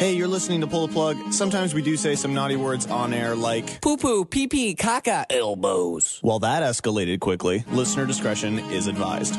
[0.00, 1.30] Hey, you're listening to Pull the Plug.
[1.30, 5.26] Sometimes we do say some naughty words on air like poo poo, pee pee, caca,
[5.28, 6.20] elbows.
[6.22, 9.34] While that escalated quickly, listener discretion is advised.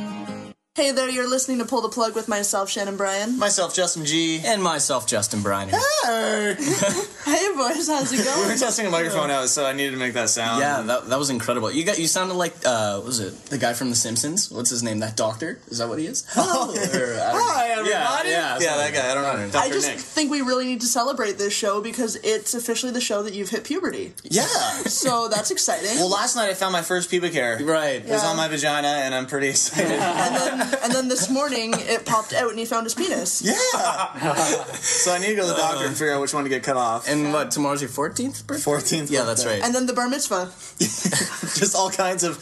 [0.82, 3.38] Hey there, you're listening to Pull the Plug with myself, Shannon Bryan.
[3.38, 4.42] Myself, Justin G.
[4.44, 5.70] And myself, Justin Bryan.
[5.70, 6.56] Hey!
[7.26, 8.18] hey, boys, how's it going?
[8.18, 8.48] we going?
[8.48, 10.60] were testing a microphone out, so I needed to make that sound.
[10.60, 11.70] Yeah, that, that was incredible.
[11.72, 14.50] You got you sounded like uh, what was it the guy from The Simpsons?
[14.50, 14.98] What's his name?
[15.02, 15.60] That doctor?
[15.68, 16.26] Is that what he is?
[16.36, 16.72] Oh.
[16.72, 17.42] Or, I don't know.
[17.44, 17.90] Hi, everybody.
[18.30, 19.12] Yeah, yeah, yeah, that guy.
[19.12, 19.50] I don't know.
[19.52, 19.64] Dr.
[19.64, 20.00] I just Nick.
[20.00, 23.50] think we really need to celebrate this show because it's officially the show that you've
[23.50, 24.14] hit puberty.
[24.24, 24.46] Yeah.
[24.48, 25.98] So that's exciting.
[25.98, 27.60] Well, last night I found my first pubic hair.
[27.64, 27.98] Right.
[27.98, 28.30] It was Yeah.
[28.30, 30.71] on my vagina, and I'm pretty excited.
[30.84, 33.42] and then this morning it popped out and he found his penis.
[33.42, 34.64] yeah.
[34.76, 36.64] so I need to go to the doctor and figure out which one to get
[36.64, 37.08] cut off.
[37.08, 37.52] And what?
[37.52, 38.72] Tomorrow's your fourteenth birthday.
[38.72, 39.12] 14th.
[39.12, 39.62] Yeah, that's right.
[39.64, 40.52] And then the bar mitzvah.
[40.80, 42.38] Just all kinds of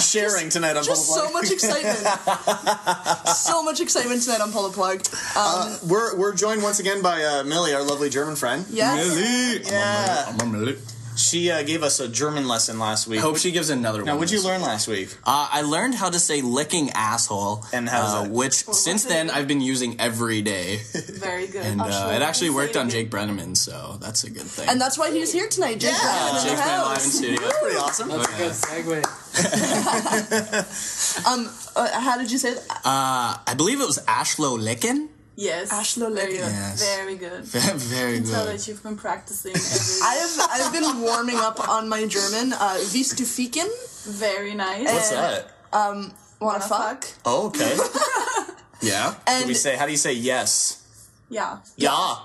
[0.00, 1.42] sharing tonight on Just Pull the so Plug.
[1.42, 1.98] much excitement.
[3.36, 5.02] so much excitement tonight on Pull the Plug.
[5.36, 8.64] Um, We're, we're joined once again by uh, Millie, our lovely German friend.
[8.70, 9.14] Yes.
[9.14, 9.64] Millie.
[9.70, 10.26] Yeah.
[10.28, 10.78] I'm a minute.
[11.16, 13.20] She uh, gave us a German lesson last week.
[13.20, 14.06] Hope she gives another one.
[14.06, 15.14] Now, what'd you learn last week?
[15.24, 18.30] Uh, I learned how to say licking asshole, And how's uh, that?
[18.32, 20.80] which since then I've been using every day,
[21.12, 21.64] Very good.
[21.64, 22.90] and uh, it actually worked on.
[22.90, 24.68] Jake Brenneman, so that's a good thing.
[24.68, 27.12] and that's why he's here tonight, Jake Brown in Jake's the been live in house.
[27.12, 27.48] studio.
[27.62, 28.08] Pretty awesome.
[28.08, 29.04] That's a good segue.
[31.26, 32.70] Um, uh, how did you say that?
[32.84, 35.08] Uh, I believe it was Ashlo Licken.
[35.36, 35.70] Yes.
[35.72, 36.46] Ashlo Very Licken.
[36.46, 36.52] good.
[36.52, 36.96] Yes.
[36.96, 37.44] Very good.
[37.94, 42.06] Very Tell that you've been practicing every I have I've been warming up on my
[42.06, 42.52] German.
[42.52, 43.66] Uh, Wie du ficken?
[44.06, 44.84] Very nice.
[44.92, 45.50] What's that?
[45.72, 47.04] Wanna Wanna fuck?
[47.24, 47.76] Oh, okay.
[48.82, 49.12] Yeah.
[49.12, 50.83] Do And we say, how do you say yes?
[51.30, 51.58] Yeah.
[51.76, 52.16] Yeah.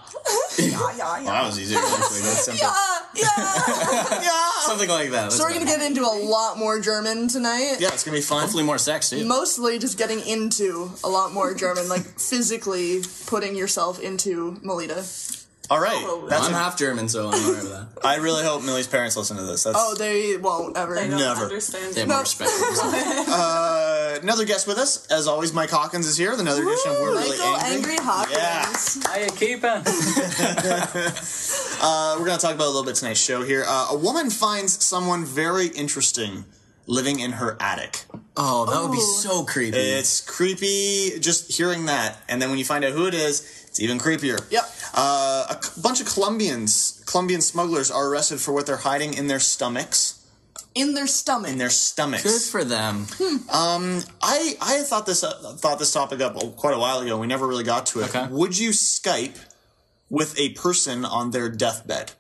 [0.58, 1.78] yeah, yeah, Well, that was easier.
[1.80, 2.22] Actually.
[2.22, 2.68] That's simple.
[2.68, 4.22] yeah, yeah.
[4.22, 4.52] Yeah.
[4.66, 5.32] Something like that.
[5.32, 7.78] So we're gonna get into a lot more German tonight.
[7.80, 8.42] Yeah, it's going to be fun.
[8.42, 9.24] hopefully more sex too.
[9.26, 15.06] Mostly just getting into a lot more German, like physically putting yourself into Melita.
[15.70, 16.04] All right.
[16.30, 17.88] That's I'm a- half German, so I'm aware of that.
[18.04, 19.64] I really hope Millie's parents listen to this.
[19.64, 20.98] That's Oh, they won't ever.
[20.98, 21.44] I don't Never.
[21.44, 21.94] understand.
[21.94, 22.16] They have No.
[22.16, 22.50] more respect.
[23.30, 25.06] uh, another guest with us.
[25.12, 26.32] As always, Mike Hawkins is here.
[26.32, 27.92] with Another edition of We're Really Michael Angry.
[27.92, 29.06] Angry Hawkins.
[29.06, 29.84] How you keeping?
[31.82, 33.64] Uh, we're going to talk about a little bit tonight's show here.
[33.68, 36.46] Uh, a woman finds someone very interesting
[36.88, 38.04] living in her attic.
[38.36, 39.78] Oh, that would be so creepy.
[39.78, 42.18] It's creepy just hearing that.
[42.28, 44.40] And then when you find out who it is, it's even creepier.
[44.52, 44.64] Yep.
[44.94, 49.28] Uh, a c- bunch of Colombians, Colombian smugglers, are arrested for what they're hiding in
[49.28, 50.16] their stomachs.
[50.76, 51.52] In their stomach.
[51.52, 52.24] In their stomachs.
[52.24, 53.06] Good for them.
[53.52, 57.18] I I thought this uh, thought this topic up quite a while ago.
[57.18, 58.10] We never really got to it.
[58.16, 58.28] Okay.
[58.30, 59.38] Would you Skype
[60.10, 62.12] with a person on their deathbed?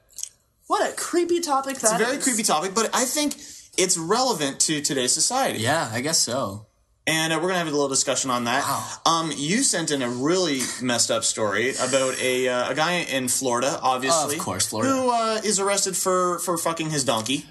[0.67, 2.23] what a creepy topic that It's a very is.
[2.23, 3.35] creepy topic, but I think
[3.75, 5.59] it's relevant to today's society.
[5.59, 6.67] Yeah, I guess so.
[7.09, 8.63] And uh, we're gonna have a little discussion on that.
[9.05, 13.27] Um, you sent in a really messed up story about a uh, a guy in
[13.27, 14.91] Florida, obviously, Of course, Florida.
[14.93, 17.45] who uh, is arrested for for fucking his donkey.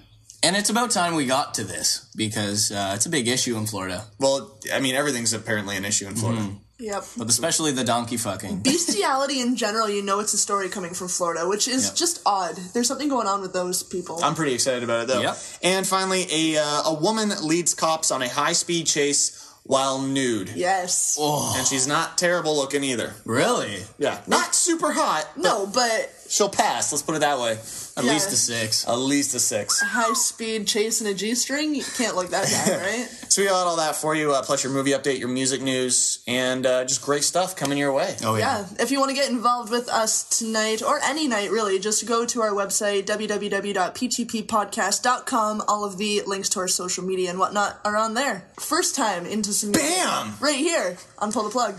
[0.44, 3.66] And it's about time we got to this because uh, it's a big issue in
[3.66, 6.42] Florida, Well, I mean, everything's apparently an issue in Florida.
[6.42, 6.56] Mm-hmm.
[6.80, 7.04] Yep.
[7.16, 8.60] but especially the donkey fucking.
[8.62, 11.94] Bestiality in general, you know it's a story coming from Florida, which is Yep.
[11.97, 12.54] just odd.
[12.72, 14.20] There's something going on with those people.
[14.22, 15.20] I'm pretty excited about it though.
[15.22, 15.36] Yep.
[15.64, 20.48] And finally, a uh, a woman leads cops on a high speed chase while nude.
[20.56, 21.16] yes.
[21.20, 23.14] Oh, And she's not terrible looking either.
[23.24, 23.82] really?
[23.98, 24.20] Yeah.
[24.26, 25.28] Not super hot.
[25.36, 26.92] no, but She'll pass.
[26.92, 27.56] Let's put it that way.
[27.98, 28.12] At Yeah.
[28.12, 28.86] least a six.
[28.86, 29.81] At least a six.
[29.81, 33.09] high speed chase in a G string, you can't look that bad, right?
[33.28, 34.32] So we got all that for you.
[34.32, 37.92] Uh, plus your movie update, your music news, and uh, just great stuff coming your
[37.92, 38.16] way.
[38.25, 38.60] Oh yeah.
[38.60, 42.06] Yeah, if you want to get involved with us tonight or any night really, just
[42.06, 45.62] go to our website www.ptppodcast.com.
[45.69, 48.44] All of the links to our social media and whatnot are on there.
[48.60, 50.34] First time into some Bam!
[50.41, 51.75] right here on Pull the Plug.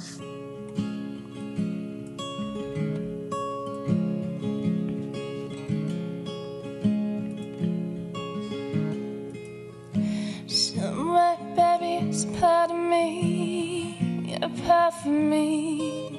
[12.69, 16.11] Part of me, a part of me.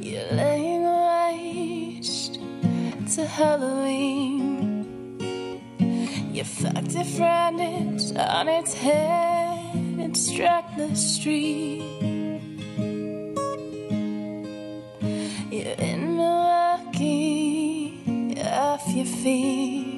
[0.00, 2.38] You're laying waste
[3.14, 4.86] to Halloween.
[6.32, 11.82] You fucked a friend, it's on its head, it struck the street.
[15.50, 17.94] You're in Milwaukee,
[18.42, 19.91] off your feet.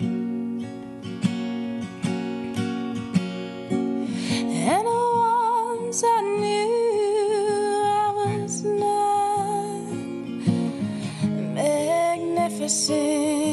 [12.75, 13.44] Magnificent.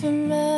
[0.00, 0.57] For miles,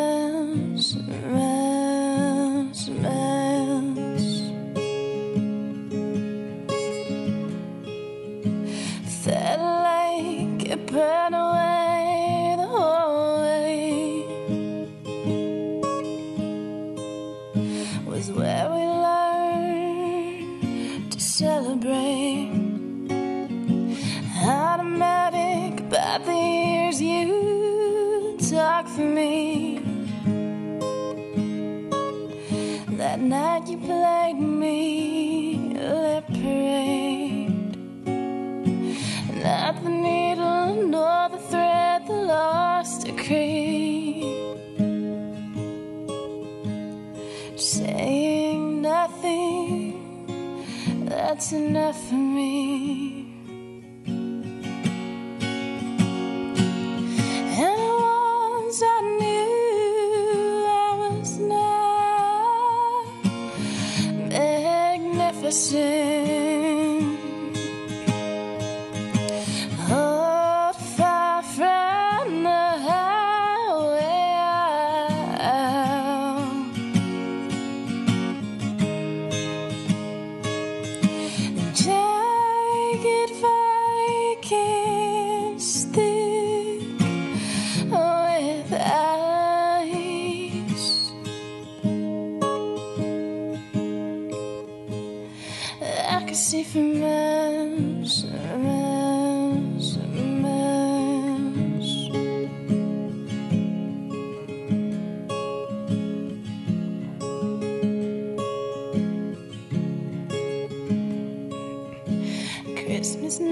[51.52, 52.09] enough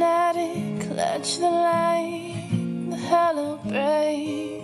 [0.01, 2.49] It clutch the light,
[2.89, 4.63] the hollow break.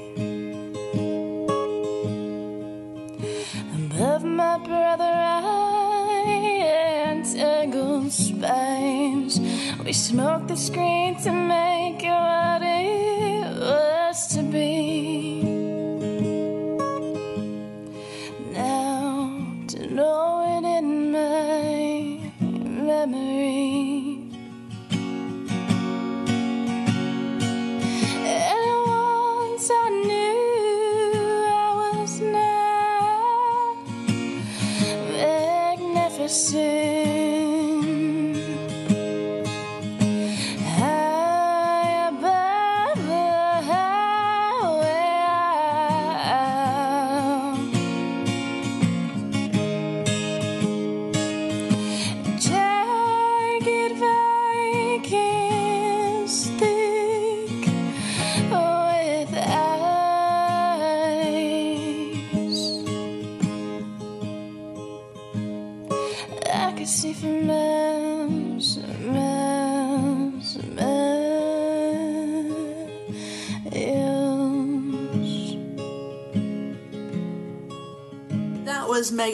[3.75, 5.43] Above my brother, I
[7.11, 9.41] entangled spines.
[9.85, 11.74] We smoked the screen to make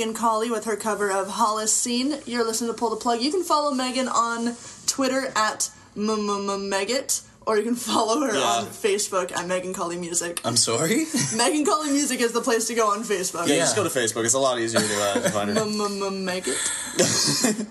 [0.00, 2.20] Megan Colley with her cover of Hollis Scene.
[2.24, 3.20] You're listening to Pull the Plug.
[3.20, 8.40] You can follow Megan on Twitter at Megget, or you can follow her Yeah.
[8.40, 10.40] on Facebook at Megan Colley Music.
[10.42, 11.04] I'm sorry.
[11.36, 13.46] Megan Colley Music is the place to go on Facebook.
[13.46, 14.24] Yeah, just go to Facebook.
[14.24, 15.56] It's a lot easier to, uh, find her.
[15.66, 16.56] Megget.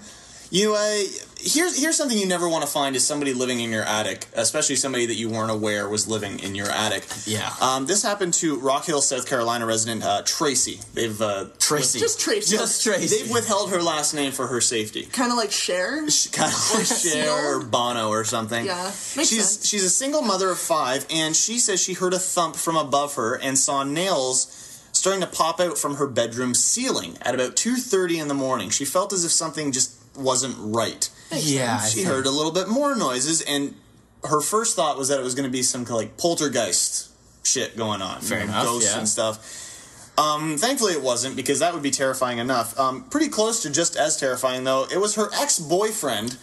[0.51, 1.03] You uh,
[1.41, 4.75] here's here's something you never want to find is somebody living in your attic, especially
[4.75, 7.05] somebody that you weren't aware was living in your attic.
[7.25, 7.53] Yeah.
[7.62, 10.79] Um, this happened to Rock Hill, South Carolina resident uh, Tracy.
[10.93, 12.00] They've uh, Tracy.
[12.00, 12.55] Just Tracy.
[12.55, 13.24] Just Tracy.
[13.24, 15.03] they've withheld her last name for her safety.
[15.03, 15.98] Kind of like Cher.
[16.31, 18.65] kind of like Cher or Bono or something.
[18.65, 19.67] Yeah, makes she's sense.
[19.67, 23.15] she's a single mother of five, and she says she heard a thump from above
[23.15, 24.55] her and saw nails
[24.91, 28.69] starting to pop out from her bedroom ceiling at about two thirty in the morning.
[28.69, 31.10] She felt as if something just wasn't right.
[31.38, 31.79] Yeah.
[31.81, 33.75] I She heard a little bit more noises, and
[34.24, 37.09] her first thought was that it was going to be some kind of like poltergeist
[37.43, 39.00] shit going on, Fair you know, enough, ghosts yeah.
[39.00, 39.65] and stuff.
[40.17, 42.77] Um, thankfully, it wasn't because that would be terrifying enough.
[42.77, 44.86] Um, pretty close to just as terrifying, though.
[44.91, 46.38] It was her ex-boyfriend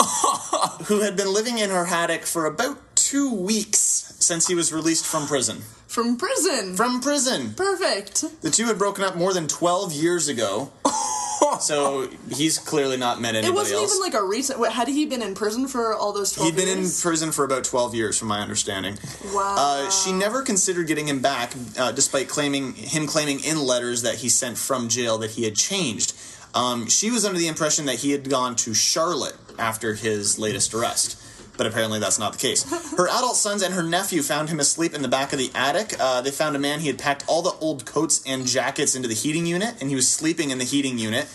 [0.86, 5.06] who had been living in her attic for about two weeks since he was released
[5.06, 5.62] from prison.
[5.86, 6.74] From prison.
[6.76, 8.42] From prison, Perfect.
[8.42, 10.72] the two had broken up more than twelve years ago.
[11.60, 13.92] so he's clearly not met anybody It wasn't else.
[13.94, 14.58] even like a recent.
[14.58, 17.44] What, had he been in prison for all those 12 He'd been in prison for
[17.44, 18.98] about 12 years, from my understanding.
[19.32, 19.54] Wow.
[19.58, 24.16] Uh, she never considered getting him back, uh, despite claiming him claiming in letters that
[24.16, 26.14] he sent from jail that he had changed.
[26.54, 30.74] Um, she was under the impression that he had gone to Charlotte after his latest
[30.74, 31.22] arrest.
[31.56, 32.62] But apparently that's not the case.
[32.96, 35.94] Her adult sons and her nephew found him asleep in the back of the attic.
[35.98, 39.08] Uh, they found a man, he had packed all the old coats and jackets into
[39.08, 41.26] the heating unit, and he was sleeping in the heating unit.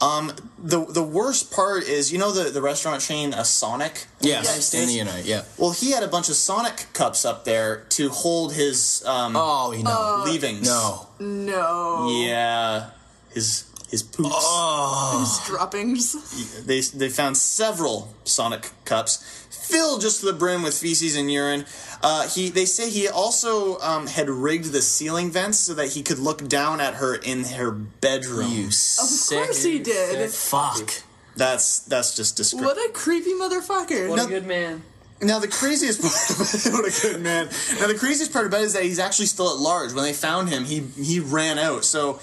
[0.00, 4.06] Um, the the worst part is, you know, the, the restaurant chain, a Sonic?
[4.20, 4.94] in the United Yes, in the States?
[4.96, 5.42] United, yeah.
[5.58, 9.70] Well, he had a bunch of Sonic cups up there to hold his um, Oh,
[9.70, 10.22] you know.
[10.26, 10.66] leavings.
[10.66, 11.06] no.
[11.20, 12.08] No.
[12.26, 12.90] Yeah,
[13.32, 14.30] his his poops.
[14.32, 15.44] Oh.
[15.46, 16.64] Droppings.
[16.66, 21.64] They they found several Sonic cups filled just to the brim with feces and urine.
[22.02, 26.02] Uh, he they say he also um, had rigged the ceiling vents so that he
[26.02, 28.50] could look down at her in her bedroom.
[28.50, 29.38] You Of sick.
[29.38, 30.28] course he did.
[30.32, 30.90] Fuck.
[31.36, 32.66] That's that's just disgusting.
[32.66, 34.08] What a creepy motherfucker.
[34.08, 34.82] What No- a good man.
[35.24, 37.48] Now the craziest part, what a good man.
[37.78, 39.92] Now the craziest part about it is that he's actually still at large.
[39.92, 41.84] When they found him, he he ran out.
[41.84, 42.18] So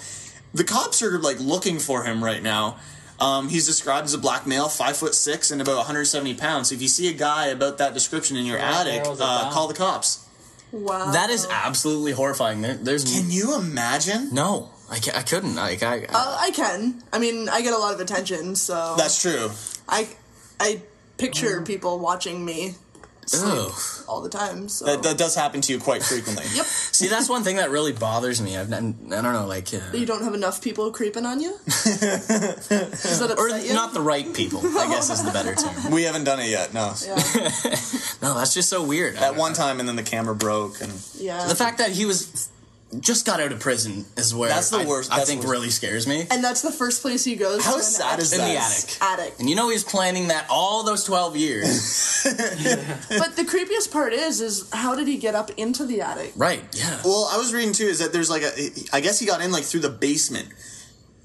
[0.54, 2.76] the cops are like looking for him right now.
[3.18, 6.70] Um, he's described as a black male, five foot six and about 170 pounds.
[6.70, 9.68] So if you see a guy about that description in your Yeah, attic, uh, call
[9.68, 10.26] the cops.
[10.72, 11.10] Wow.
[11.12, 12.62] That is absolutely horrifying.
[12.62, 14.32] There, there's Can you imagine?
[14.34, 14.70] no.
[14.92, 15.54] I, ca- I couldn't.
[15.54, 16.00] Like I.
[16.08, 17.00] Uh, I can.
[17.12, 19.50] I mean, I get a lot of attention, so That's true.
[19.88, 20.08] I
[20.58, 20.82] I
[21.16, 22.74] picture people watching me
[23.34, 23.72] Ugh.
[24.08, 24.68] all the time.
[24.68, 26.44] So That, that does happen to you quite frequently.
[26.54, 26.66] yep.
[26.66, 28.56] See, that's one thing that really bothers me.
[28.56, 31.56] I've, I don't know, like, uh, You don't have enough people creeping on you.
[31.66, 33.72] Does that or you?
[33.74, 34.60] not the right people.
[34.78, 35.74] I guess is the better term.
[35.92, 36.72] We haven't done it yet.
[36.74, 36.94] No.
[37.04, 37.14] Yeah.
[38.22, 39.16] No, that's just so weird.
[39.16, 41.46] At one time, and then the camera broke, and Yeah.
[41.46, 42.48] the fact that he was
[42.98, 45.52] just got out of prison is where That's the I, worst- I that's think worst.
[45.52, 46.26] really scares me.
[46.30, 47.64] and that's the first place he goes.
[47.64, 48.48] How to an sad is In that?
[48.48, 48.96] the attic.
[49.00, 49.34] Attic.
[49.38, 52.24] And you know he's planning that all those twelve years.
[52.24, 56.32] But the creepiest part is, is how did he get up into the attic?
[56.36, 56.62] right?
[56.72, 57.00] Yeah.
[57.04, 59.52] Well, I was reading too is that there's like a I guess he got in
[59.52, 60.48] like through the basement.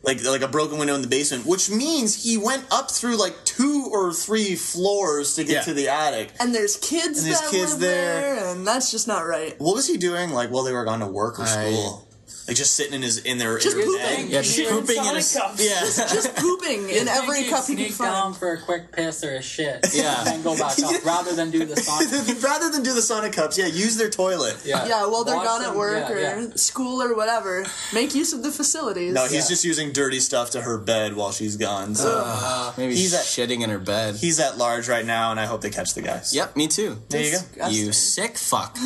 [0.05, 3.43] Like like a broken window in the basement, which means he went up through like
[3.43, 5.61] two or three floors to get Yeah.
[5.63, 6.31] to the attic.
[6.39, 8.21] And there's kids And there's that kids live there.
[8.35, 9.55] there, and that's just not right.
[9.59, 12.04] What was he doing like while they were gone to work or I- school?
[12.47, 14.25] Like just sitting in his in their Just in their pooping.
[14.25, 14.29] bed?
[14.29, 15.65] Yeah, just You're in pooping in Sonic his cups.
[15.99, 16.13] yeah.
[16.13, 18.37] Just pooping in every Think cup he you'd can sneak down find.
[18.37, 19.85] for a quick piss or a shit.
[19.95, 20.23] Yeah.
[20.27, 22.43] And go back up rather than do the sonic.
[22.43, 24.57] Rather than do the Sonic cups, yeah, use their toilet.
[24.65, 24.85] Yeah.
[24.85, 26.47] Yeah, while they're Watch gone them- at work yeah, or yeah.
[26.55, 29.13] school or whatever, make use of the facilities.
[29.13, 29.47] No, he's Yeah.
[29.47, 31.95] just using dirty stuff to her bed while she's gone.
[31.95, 34.15] So uh, Maybe He's he's at- shitting in her bed.
[34.15, 36.33] he's at large right now, and I hope they catch the guys.
[36.35, 37.01] Yep, me too.
[37.09, 37.37] There you go.
[37.37, 37.85] Disgusting.
[37.85, 38.77] You sick fuck.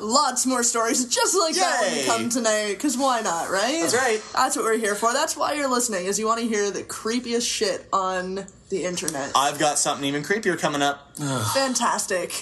[0.00, 2.06] Lots more stories just like that when you Yay.
[2.06, 3.80] come tonight, because why not, right?
[3.80, 4.22] That's right.
[4.34, 5.12] That's what we're here for.
[5.12, 9.32] That's why you're listening, is you want to hear the creepiest shit on the internet.
[9.34, 11.16] I've got something even creepier coming up.
[11.54, 12.34] Fantastic.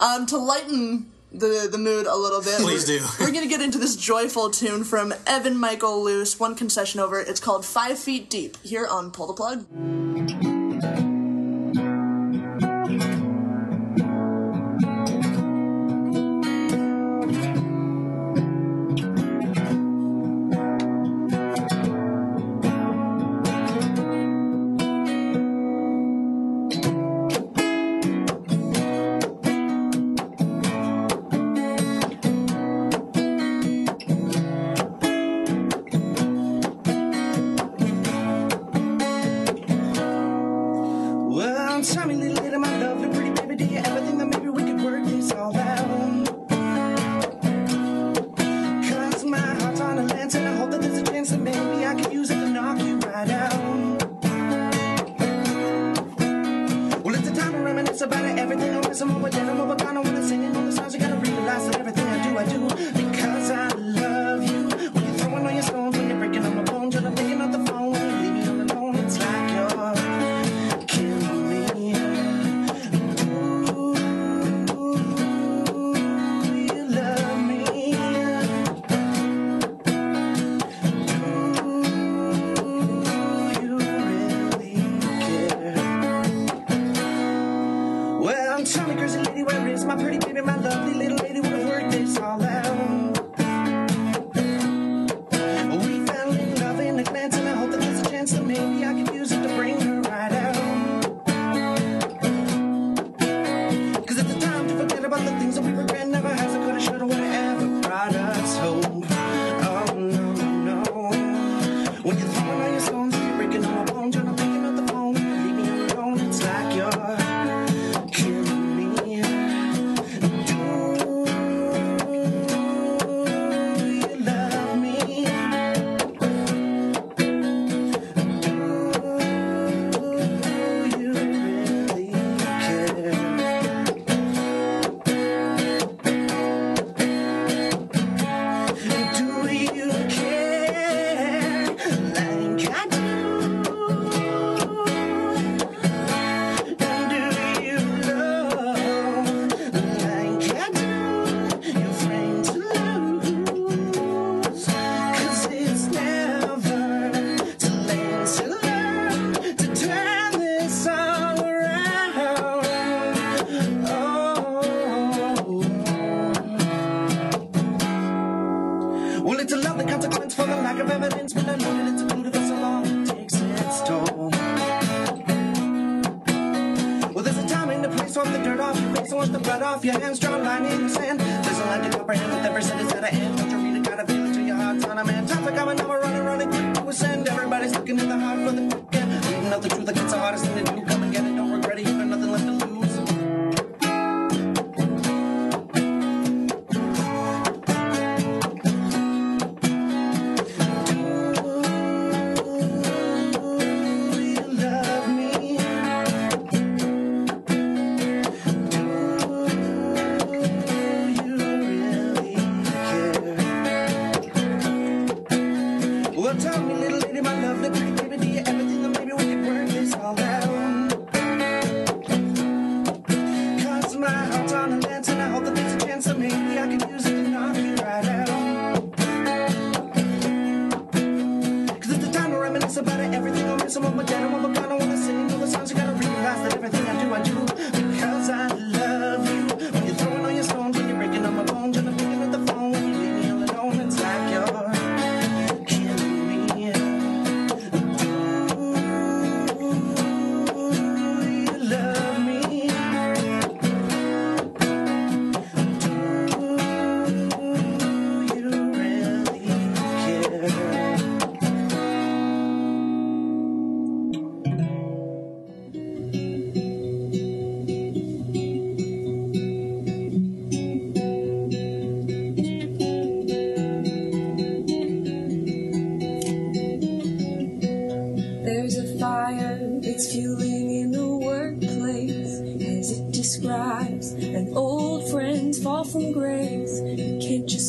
[0.00, 3.06] Um, to lighten the the mood a little bit, Please we're, do.
[3.20, 7.18] We're gonna get into this joyful tune from Evan Michael Luce, one concession over.
[7.20, 10.51] It's called Five Feet Deep here on Pull the Plug.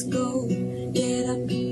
[0.03, 0.47] Go,
[0.93, 1.62] get up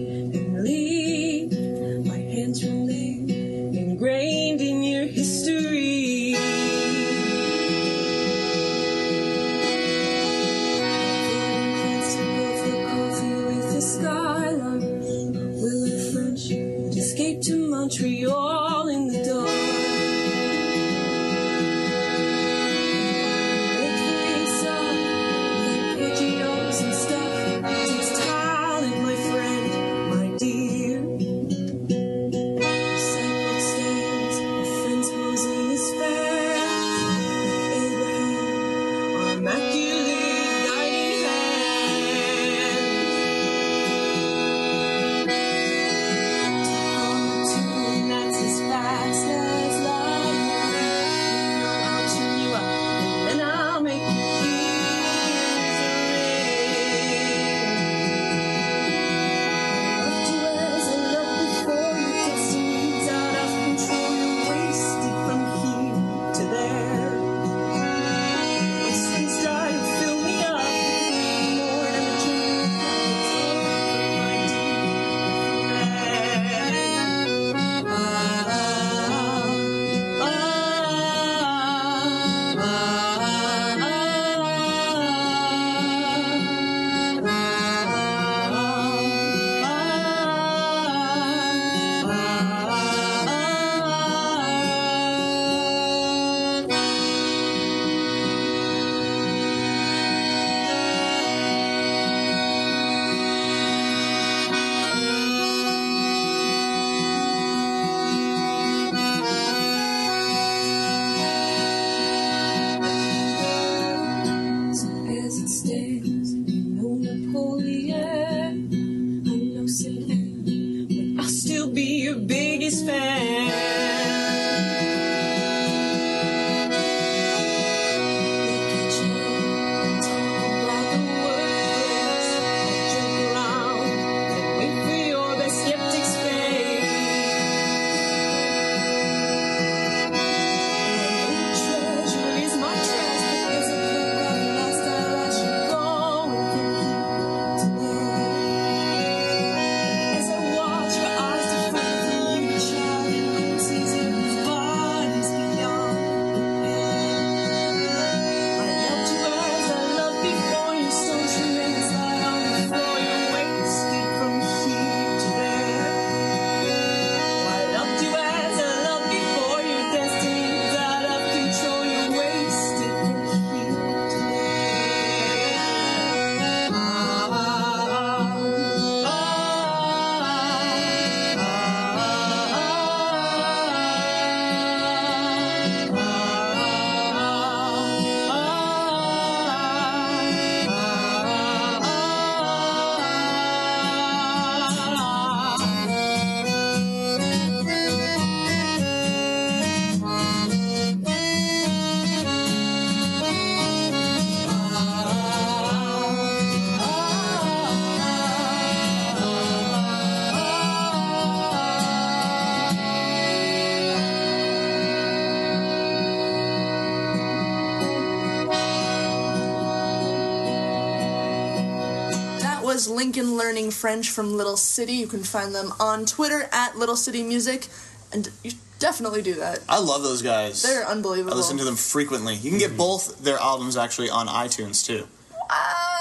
[222.82, 224.94] was Lincoln learning French from Little City.
[224.94, 227.68] You can find them on Twitter at Little City Music,
[228.12, 229.60] and you definitely do that.
[229.70, 230.64] I love those guys.
[230.64, 231.36] They're unbelievable.
[231.36, 232.34] I listen to them frequently.
[232.34, 232.78] You can get mhm.
[232.78, 235.08] both their albums actually on iTunes too.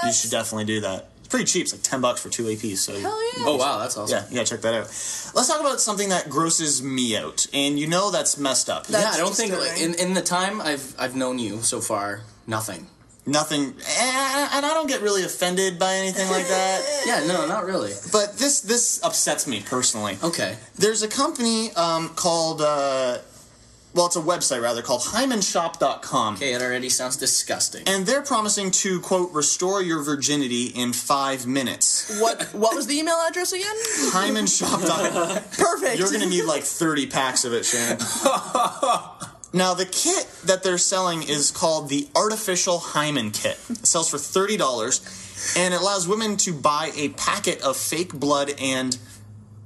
[0.07, 1.11] You should definitely do that.
[1.19, 1.65] It's pretty cheap.
[1.65, 2.79] It's like ten bucks for two APs.
[2.79, 3.45] So Hell yeah.
[3.47, 4.25] Oh wow, that's awesome.
[4.31, 4.85] yeah, yeah, check that out.
[5.35, 8.87] Let's talk about something that grosses me out, and you know that's messed up.
[8.87, 11.83] That- yeah, I don't think like, in in the time I've I've known you so
[11.83, 12.87] far, nothing.
[13.27, 13.77] Nothing, and
[14.67, 16.83] I don't get really offended by anything like that.
[17.07, 17.93] Yeah, no, not really.
[18.13, 20.19] But this this upsets me personally.
[20.23, 20.57] Okay.
[20.77, 23.19] There's a company um, called, uh,
[23.95, 26.35] well, it's a website rather called HymanShop.com.
[26.35, 27.83] Okay, it already sounds disgusting.
[27.87, 32.21] And they're promising to, quote, restore your virginity in five minutes.
[32.21, 33.77] What What was the email address again?
[34.13, 35.29] HymanShop.com.
[35.59, 35.99] Perfect.
[35.99, 37.99] You're going to need like 30 packs of it, Shannon.
[39.53, 43.59] now, the kit that they're selling is called the Artificial Hymen Kit.
[43.69, 48.53] It sells for $30 and it allows women to buy a packet of fake blood
[48.61, 48.97] and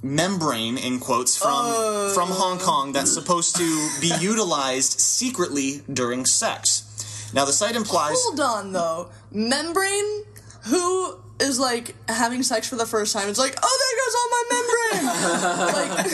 [0.01, 2.11] membrane in quotes from oh.
[2.13, 7.31] from Hong Kong that's supposed to be utilized secretly during sex.
[7.33, 9.09] Now the site implies Hold on though.
[9.31, 10.23] Membrane?
[10.65, 13.29] Who is like having sex for the first time?
[13.29, 14.85] It's like, oh, there goes all my membrane.
[15.73, 16.05] like,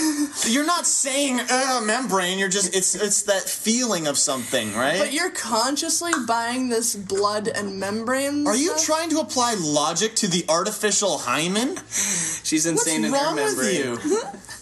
[0.48, 5.00] you're not saying uh, membrane, you're just it's it's that feeling of something, right?
[5.00, 8.48] but you're consciously buying this blood and membrane.
[8.48, 8.86] Are you stuff?
[8.86, 11.78] trying to apply logic to the artificial hymen?
[11.88, 13.98] She's What's insane in wrong her with you?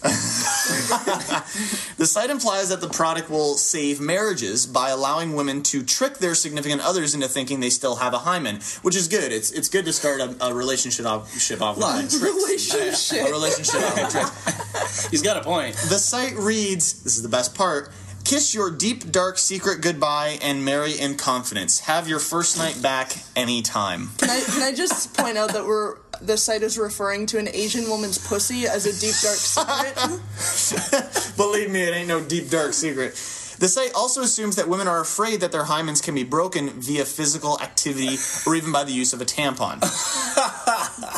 [0.00, 6.34] the site implies that the product will save marriages by allowing women to trick their
[6.34, 9.32] significant others into thinking they still have a hymen, which is good.
[9.32, 13.26] It's it's good to start a, a relationship off, ship off with a relationship?
[13.26, 15.06] a relationship off with tricks.
[15.10, 15.74] He's got a point.
[15.74, 17.90] The site reads, this is the best part.
[18.24, 21.80] Kiss your deep, dark secret goodbye and marry in confidence.
[21.80, 24.10] Have your first night back anytime.
[24.18, 27.48] Can I, can I just point out that we're the site is referring to an
[27.48, 31.32] Asian woman's pussy as a deep dark secret?
[31.36, 33.14] Believe me, it ain't no deep, dark secret.
[33.60, 37.04] The site also assumes that women are afraid that their hymens can be broken via
[37.04, 39.80] physical activity or even by the use of a tampon.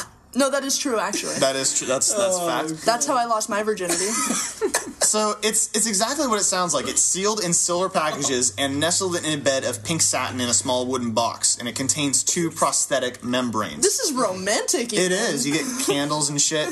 [0.34, 0.98] no, that is true.
[0.98, 1.86] Actually, That is true.
[1.86, 2.84] That's that's oh, fact.
[2.84, 4.06] that's how I lost my virginity.
[5.02, 6.88] So it's it's exactly what it sounds like.
[6.88, 10.54] It's sealed in silver packages and nestled in a bed of pink satin in a
[10.54, 13.82] small wooden box, and it contains two prosthetic membranes.
[13.82, 14.92] This is romantic.
[14.94, 15.46] It is.
[15.46, 16.68] You get candles and shit.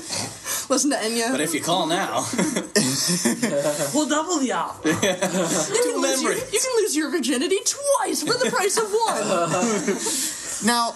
[0.70, 1.32] Listen to Enya.
[1.32, 2.24] But if you call now,
[3.92, 4.88] We'll double the offer.
[4.88, 10.66] you, can lose your, you can lose your virginity twice for the price of one.
[10.66, 10.94] Now,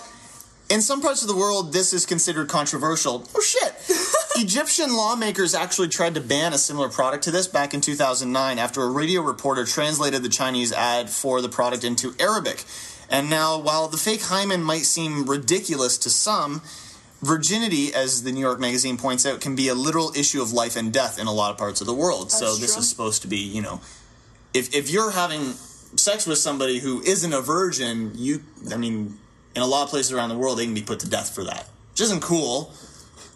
[0.71, 3.29] in some parts of the world, this is considered controversial.
[3.35, 3.75] Oh shit!
[4.43, 8.83] Egyptian lawmakers actually tried to ban a similar product to this back in 2009 after
[8.83, 12.65] a radio reporter translated the Chinese ad for the product into Arabic.
[13.11, 16.63] And now, while the fake hymen might seem ridiculous to some,
[17.23, 20.77] virginity, as the New York Magazine points out, can be a literal issue of life
[20.77, 22.33] and death in a lot of parts of the world.
[22.33, 22.81] so this true.
[22.81, 23.81] is supposed to be, you know,
[24.53, 25.53] if if you're having
[25.97, 29.19] sex with somebody who isn't a virgin, you, I mean,
[29.55, 31.45] in a lot of places around the world, they can be put to death for
[31.45, 32.73] that, which isn't cool.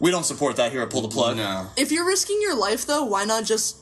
[0.00, 1.37] We don't support that here at Pull the Plug.
[1.37, 1.66] no.
[1.76, 3.76] if you're risking your life, though, why not just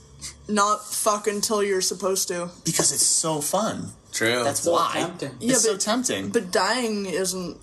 [0.49, 2.49] not fuck until you're supposed to?
[2.64, 3.90] Because it's so fun.
[4.12, 4.42] True.
[4.44, 4.92] That's So why.
[4.94, 5.31] tempting.
[5.40, 6.31] It's Yeah, so tempting.
[6.31, 7.59] But dying isn't.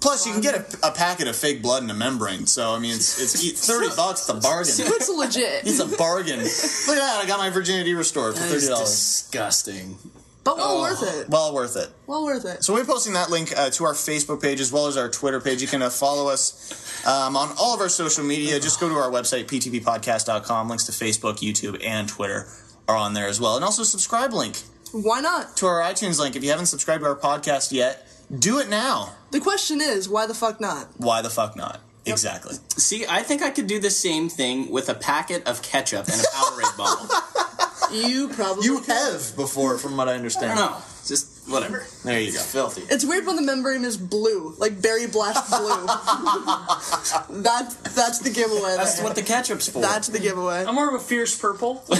[0.00, 2.46] Plus, you can get a, a packet of fake blood in a membrane.
[2.46, 4.26] So I mean, it's it's thirty bucks.
[4.26, 4.74] The bargain.
[4.78, 5.66] It's legit.
[5.66, 6.38] It's a bargain.
[6.40, 7.20] Look at that!
[7.22, 8.88] I got my virginity restored for thirty is dollars.
[8.90, 9.96] disgusting.
[10.44, 11.28] But well worth it.
[11.30, 11.88] Well worth it.
[12.06, 12.62] Well worth it.
[12.62, 15.40] So we're posting that link uh, to our Facebook page as well as our Twitter
[15.40, 15.62] page.
[15.62, 18.60] You can uh, follow us um, on all of our social media.
[18.60, 20.68] Just go to our website, ptppodcast.com.
[20.68, 22.46] Links to Facebook, YouTube, and Twitter
[22.86, 23.56] are on there as well.
[23.56, 24.58] And also subscribe link
[24.92, 25.56] Why not?
[25.56, 26.36] to our iTunes link.
[26.36, 28.06] If you haven't subscribed to our podcast yet,
[28.38, 29.14] do it now.
[29.30, 30.88] The question is, why the fuck not?
[30.98, 31.80] Why the fuck not?
[32.06, 32.56] Exactly.
[32.76, 36.20] See, I think I could do the same thing with a packet of ketchup and
[36.20, 37.06] a Powerade bottle.
[37.92, 38.64] You probably.
[38.64, 40.58] You have before, from what I I understand.
[40.58, 40.74] don't.
[41.06, 41.84] Just whatever.
[42.04, 42.38] There you go.
[42.38, 42.82] Filthy.
[42.88, 45.86] It's weird when the membrane is blue, like berry blast blue.
[47.42, 48.74] that that's the giveaway.
[48.76, 49.04] That's there.
[49.04, 49.82] what the ketchup's for.
[49.82, 50.64] That's the giveaway.
[50.64, 51.84] I'm more of a fierce purple.
[51.88, 51.96] We're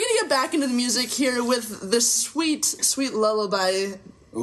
[0.00, 3.92] gonna get back into the music here with the sweet, sweet lullaby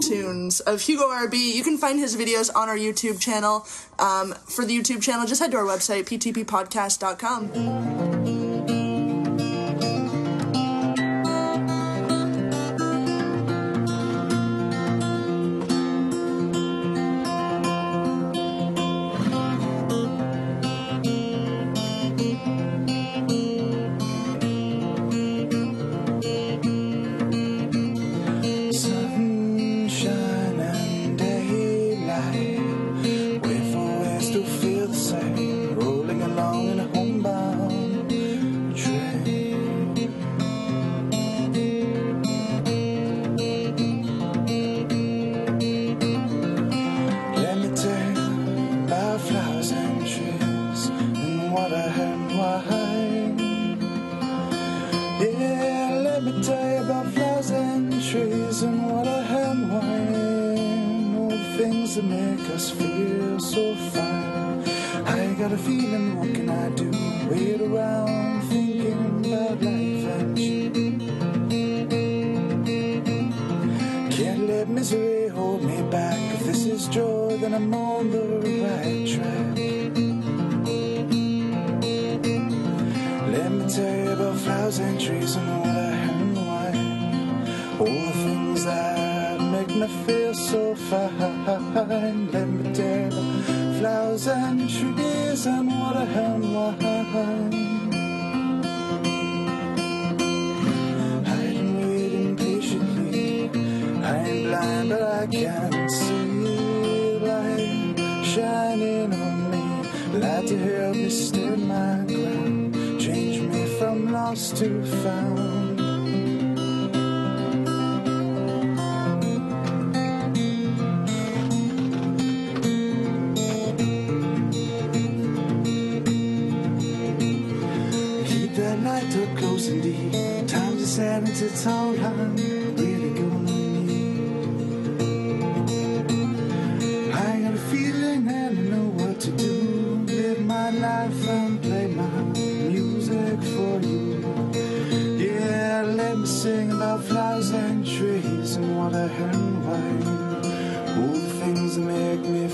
[0.01, 1.53] tunes of Hugo RB.
[1.53, 3.65] You can find his videos on our YouTube channel.
[3.99, 8.52] Um, for the YouTube channel, just head to our website, ptppodcast.com.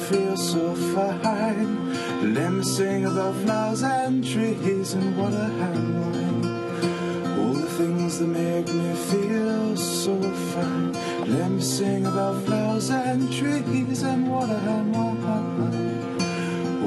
[0.09, 2.33] feel so fine.
[2.33, 7.39] Let me sing about flowers and trees and water and wine.
[7.39, 10.19] All the things that make me feel so
[10.53, 10.93] fine.
[11.27, 14.19] Let me sing about flowers and trees and.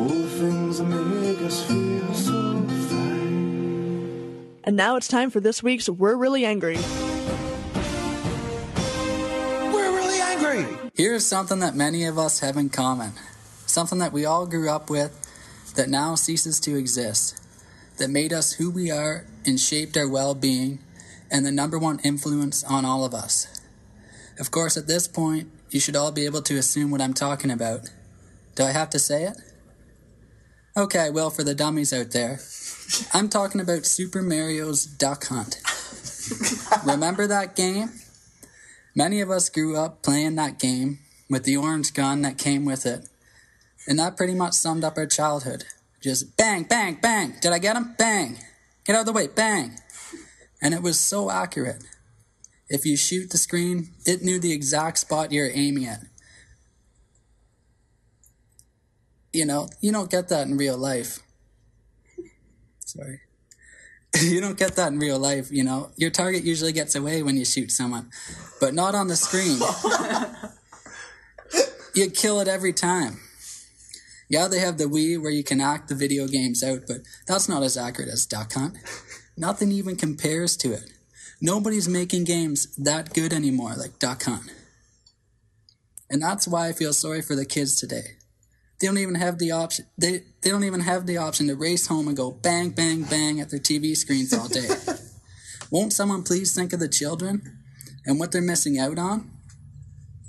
[0.03, 4.59] All the things that make us feel so fine.
[4.65, 6.77] And now it's time for this week's We're Really Angry.
[10.95, 13.13] Here's something that many of us have in common.
[13.65, 15.19] Something that we all grew up with
[15.75, 17.41] that now ceases to exist.
[17.97, 20.81] That made us who we are and shaped our well being
[21.31, 23.61] and the number one influence on all of us.
[24.39, 27.51] Of course, at this point, you should all be able to assume what I'm talking
[27.51, 27.89] about.
[28.55, 29.39] Do I have to say it?
[30.77, 32.39] Okay, well, for the dummies out there,
[33.15, 35.59] I'm talking about Super Mario's Duck Hunt.
[36.87, 37.89] Remember that game?
[38.95, 40.99] Many of us grew up playing that game
[41.31, 43.09] with the orange gun that came with it.
[43.89, 45.65] And that pretty much summed up our childhood.
[46.03, 47.35] Just bang, bang, bang.
[47.41, 47.95] Did I get him?
[47.97, 48.39] Bang.
[48.85, 49.29] Get out of the way.
[49.29, 49.79] Bang.
[50.61, 51.83] And it was so accurate.
[52.69, 56.01] If you shoot the screen, it knew the exact spot you're aiming at.
[59.33, 61.21] You know, you don't get that in real life.
[62.81, 63.21] Sorry.
[64.23, 65.91] you don't get that in real life, you know.
[65.97, 68.11] Your target usually gets away when you shoot someone,
[68.61, 69.59] but not on the screen.
[71.95, 73.21] you kill it every time.
[74.29, 77.49] Yeah, they have the Wii where you can act the video games out, but that's
[77.49, 78.77] not as accurate as Duck Hunt.
[79.37, 80.91] Nothing even compares to it.
[81.41, 84.53] Nobody's making games that good anymore like Duck Hunt.
[86.09, 88.17] And that's why I feel sorry for the kids today.
[88.83, 91.87] They don't even have the option they, they don't even have the option to race
[91.87, 94.69] home and go bang bang bang at their TV screens all day.
[95.71, 97.59] Won't someone please think of the children
[98.05, 99.31] and what they're missing out on?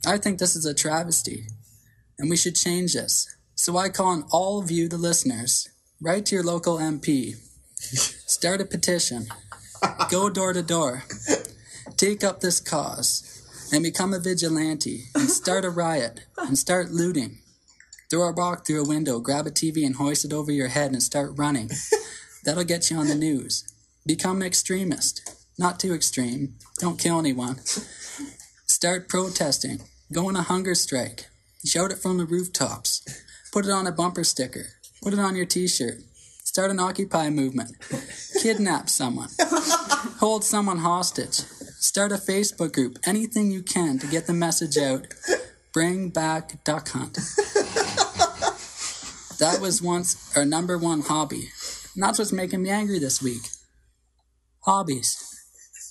[0.06, 1.48] I think this is a travesty,
[2.20, 3.28] and we should change this.
[3.56, 5.68] So I call on all of you, the listeners,
[6.00, 7.34] write to your local MP,
[7.80, 9.26] start a petition,
[10.12, 11.06] go door to door,
[11.98, 17.40] take up this cause, and become a vigilante, and start a riot, and start looting.
[18.14, 20.92] Throw a rock through a window, grab a TV, and hoist it over your head
[20.92, 21.72] and start running.
[22.46, 23.64] That'll get you on the news.
[24.06, 25.48] Become an extremist.
[25.58, 26.54] Not too extreme.
[26.78, 27.58] Don't kill anyone.
[28.68, 29.82] Start protesting.
[30.12, 31.26] Go on a hunger strike.
[31.66, 33.02] Shout it from the rooftops.
[33.52, 34.68] Put it on a bumper sticker.
[35.02, 35.98] Put it on your t shirt.
[36.44, 37.72] Start an Occupy movement.
[38.40, 39.30] Kidnap someone.
[40.20, 41.34] Hold someone hostage.
[41.80, 43.00] Start a Facebook group.
[43.08, 45.08] Anything you can to get the message out.
[45.74, 47.18] Bring back Duck Hunt.
[49.44, 51.50] That was once our number one hobby.
[51.94, 53.42] And that's what's making me angry this week.
[54.62, 55.18] Hobbies.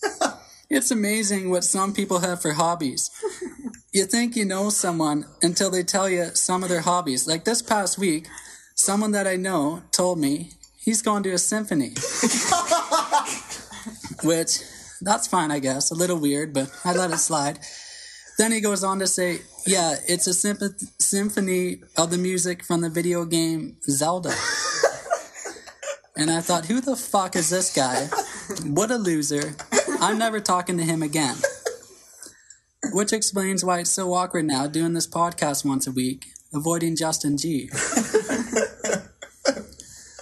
[0.70, 3.10] It's amazing what some people have for hobbies.
[3.92, 7.28] You think you know someone until they tell you some of their hobbies.
[7.28, 8.26] Like this past week,
[8.74, 11.90] someone that I know told me he's going to a symphony.
[14.24, 14.60] Which,
[15.02, 15.90] that's fine, I guess.
[15.90, 17.58] A little weird, but I let it slide.
[18.42, 22.80] Then he goes on to say, yeah, it's a symph- symphony of the music from
[22.80, 24.34] the video game Zelda.
[26.16, 28.08] and I thought, who the fuck is this guy?
[28.64, 29.54] What a loser.
[30.00, 31.36] I'm never talking to him again.
[32.92, 37.38] which explains why it's so awkward now doing this podcast once a week, avoiding Justin
[37.38, 37.70] G.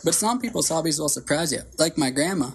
[0.04, 2.50] but some people's hobbies will surprise you, like my grandma.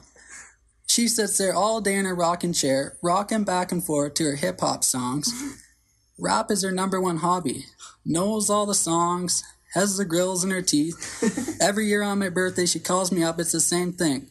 [0.95, 4.36] She sits there all day in her rocking chair, rocking back and forth to her
[4.38, 5.29] hip hop songs.
[5.29, 6.23] Mm-hmm.
[6.23, 7.65] Rap is her number one hobby.
[8.05, 11.58] Knows all the songs, has the grills in her teeth.
[11.62, 13.41] Every year on my birthday, she calls me up.
[13.41, 14.27] It's the same thing.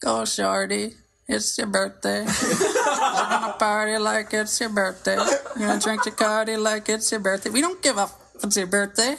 [0.00, 0.94] Go, shorty.
[1.28, 2.24] It's your birthday.
[2.42, 5.16] We're gonna party like it's your birthday.
[5.58, 7.50] You're gonna drink your cardi like it's your birthday.
[7.50, 8.18] We don't give up.
[8.42, 9.16] it's your birthday.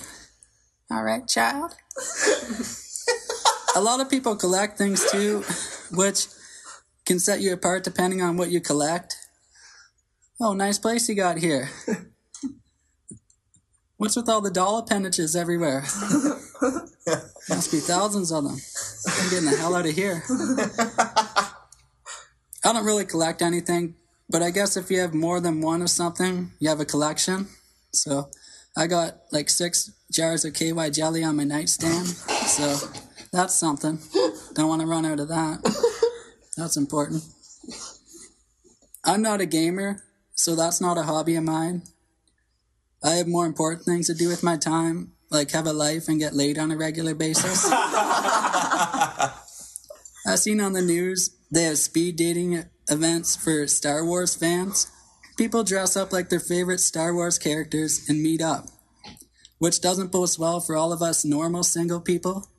[0.90, 1.76] All right, child.
[3.76, 5.44] a lot of people collect things too,
[5.92, 6.26] which
[7.10, 9.16] can set you apart depending on what you collect.
[10.40, 11.72] Oh, nice place you got here.
[13.98, 15.82] What's with all the doll appendages everywhere?
[17.50, 18.60] Must be thousands of them.
[19.08, 20.22] I'm getting the hell out of here.
[22.64, 23.96] I don't really collect anything,
[24.30, 27.48] but I guess if you have more than one of something, you have a collection.
[27.92, 28.30] So
[28.78, 32.06] I got like six jars of KY jelly on my nightstand.
[32.06, 32.78] So
[33.34, 33.98] that's something.
[34.54, 35.96] Don't want to run out of that.
[36.60, 37.24] That's important.
[39.06, 40.04] I'm not a gamer,
[40.36, 41.84] so that's not a hobby of mine.
[43.02, 46.20] I have more important things to do with my time, like have a life and
[46.20, 47.66] get laid on a regular basis.
[47.72, 49.32] I've
[50.36, 54.92] seen on the news they have speed dating events for Star Wars fans.
[55.38, 58.66] People dress up like their favorite Star Wars characters and meet up,
[59.60, 62.50] which doesn't bode well for all of us normal single people.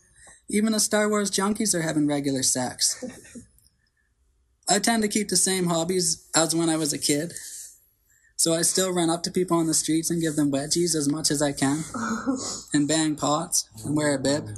[0.48, 3.04] Even the Star Wars junkies are having regular sex.
[4.70, 7.33] I tend to keep the same hobbies as when I was a kid.
[8.37, 11.09] So I still run up to people on the streets and give them wedgies as
[11.09, 11.85] much as I can,
[12.72, 14.48] and bang pots and wear a bib.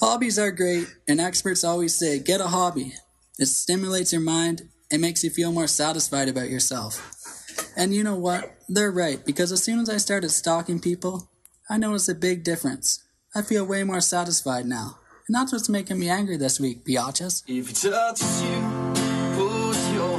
[0.00, 2.94] Hobbies are great, and experts always say get a hobby.
[3.38, 7.00] It stimulates your mind, it makes you feel more satisfied about yourself.
[7.76, 8.56] And you know what?
[8.68, 11.30] They're right, because as soon as I started stalking people,
[11.70, 13.04] I noticed a big difference.
[13.34, 14.98] I feel way more satisfied now.
[15.28, 17.42] And that's what's making me angry this week, biatches.
[17.46, 18.60] If he touches you,
[19.36, 20.18] put your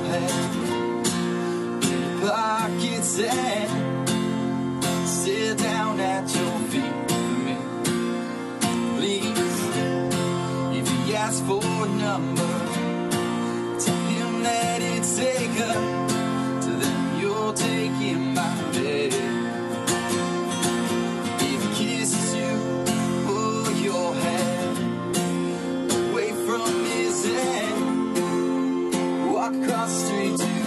[5.07, 7.07] sit down at your feet.
[8.97, 9.65] Please,
[10.77, 10.87] if
[11.41, 12.53] for a number,
[13.79, 15.73] tell him that it's taken.
[16.61, 19.38] To then you're taking my bed.
[29.49, 30.58] Across street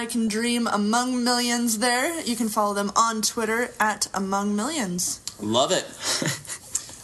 [0.00, 2.22] I Can Dream Among Millions there.
[2.22, 5.20] You can follow them on Twitter at Among Millions.
[5.38, 5.84] Love it.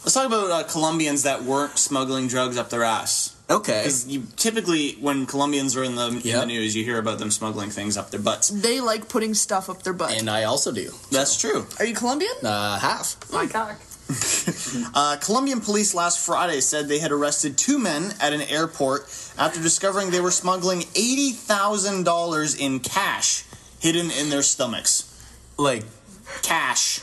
[0.01, 3.36] Let's talk about uh, Colombians that weren't smuggling drugs up their ass.
[3.51, 3.82] Okay.
[3.82, 7.30] Because you typically, when Colombians are in the, in the news, you hear about them
[7.30, 8.49] smuggling things up their butts.
[8.49, 10.18] They like putting stuff up their butt.
[10.18, 10.90] And I also do.
[11.11, 11.66] That's true.
[11.78, 12.32] Are you Colombian?
[12.42, 13.30] Uh, half.
[13.30, 13.78] My cock.
[14.94, 19.02] Uh, Colombian police last Friday said they had arrested two men at an airport
[19.38, 23.44] after discovering they were smuggling $80,000 in cash
[23.80, 25.12] hidden in their stomachs.
[25.56, 25.84] Like,
[26.42, 27.00] Cash.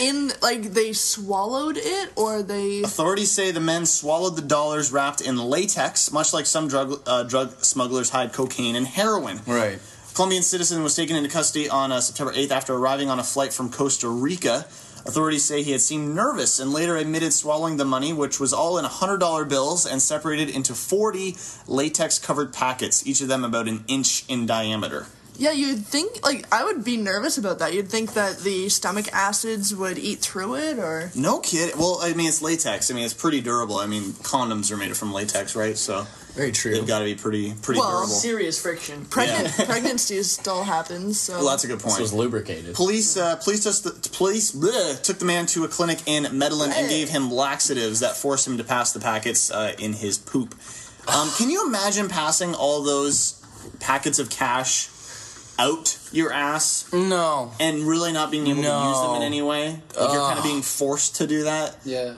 [0.00, 5.20] In like they swallowed it or they Authorities say the men swallowed the dollars wrapped
[5.20, 9.40] in latex, much like some drug uh, drug smugglers hide cocaine and heroin.
[9.46, 9.80] right.
[10.14, 13.52] Colombian citizen was taken into custody on uh, September 8th after arriving on a flight
[13.52, 14.66] from Costa Rica.
[15.08, 18.76] Authorities say he had seemed nervous and later admitted swallowing the money, which was all
[18.76, 21.34] in $100 bills and separated into 40
[21.66, 25.06] latex covered packets, each of them about an inch in diameter.
[25.38, 27.72] Yeah, you'd think like I would be nervous about that.
[27.72, 31.74] You'd think that the stomach acids would eat through it or No kid.
[31.78, 32.90] Well, I mean, it's latex.
[32.90, 33.76] I mean, it's pretty durable.
[33.78, 35.78] I mean, condoms are made from latex, right?
[35.78, 36.72] So Very true.
[36.74, 38.08] they've got to be pretty pretty Well, durable.
[38.08, 39.04] Serious friction.
[39.06, 41.20] pregnant pregnancy still happens.
[41.20, 41.94] So Well, that's a good point.
[41.94, 42.74] This was lubricated.
[42.74, 46.72] Police, uh, police, just the, police bleh, took the man to a clinic in Medellin
[46.72, 50.56] and gave him laxatives that forced him to pass the packets uh, in his poop.
[51.06, 53.40] Um, can you imagine passing all those
[53.78, 54.88] packets of cash
[55.58, 57.52] out your ass No.
[57.58, 59.80] and really not being able to use them in any way?
[59.98, 61.76] Like you're kind of being forced to do that.
[61.84, 62.14] Yeah.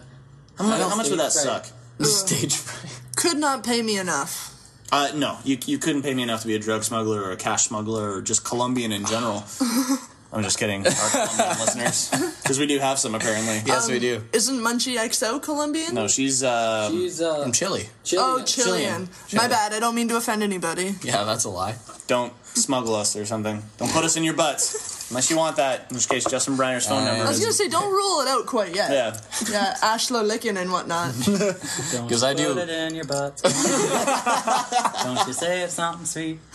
[0.59, 1.67] How much, how much would that think- suck?
[2.03, 3.01] Stage fright.
[3.17, 4.47] could not pay me enough.
[4.93, 7.37] Uh, no, you, you couldn't pay me enough to be a drug smuggler or a
[7.37, 9.45] cash smuggler or just Colombian in general.
[10.33, 12.11] I'm just kidding, our Colombian listeners,
[12.43, 13.61] because we do have some apparently.
[13.67, 14.23] Yes, we do.
[14.33, 15.93] Isn't Munchie XO Colombian?
[15.95, 17.89] No, she's uh, She's uh, From Chile.
[18.15, 18.45] Oh, Chilean.
[18.47, 19.09] Chilean.
[19.35, 19.73] My bad.
[19.73, 20.95] I don't mean to offend anybody.
[21.03, 21.75] Yeah, that's a lie.
[22.07, 23.63] don't smuggle us or something.
[23.79, 25.87] Don't put us in your butts unless you want that.
[25.91, 28.21] In which case, Justin Briner's phone Uh, number I was is gonna say, don't rule
[28.21, 28.91] it out quite yet.
[28.91, 29.21] yeah.
[29.51, 31.15] Yeah, Ashlo licking and whatnot.
[31.25, 33.41] Don't 'Cause I do- Put it in your butt.
[35.03, 36.39] Don't you say it's something sweet.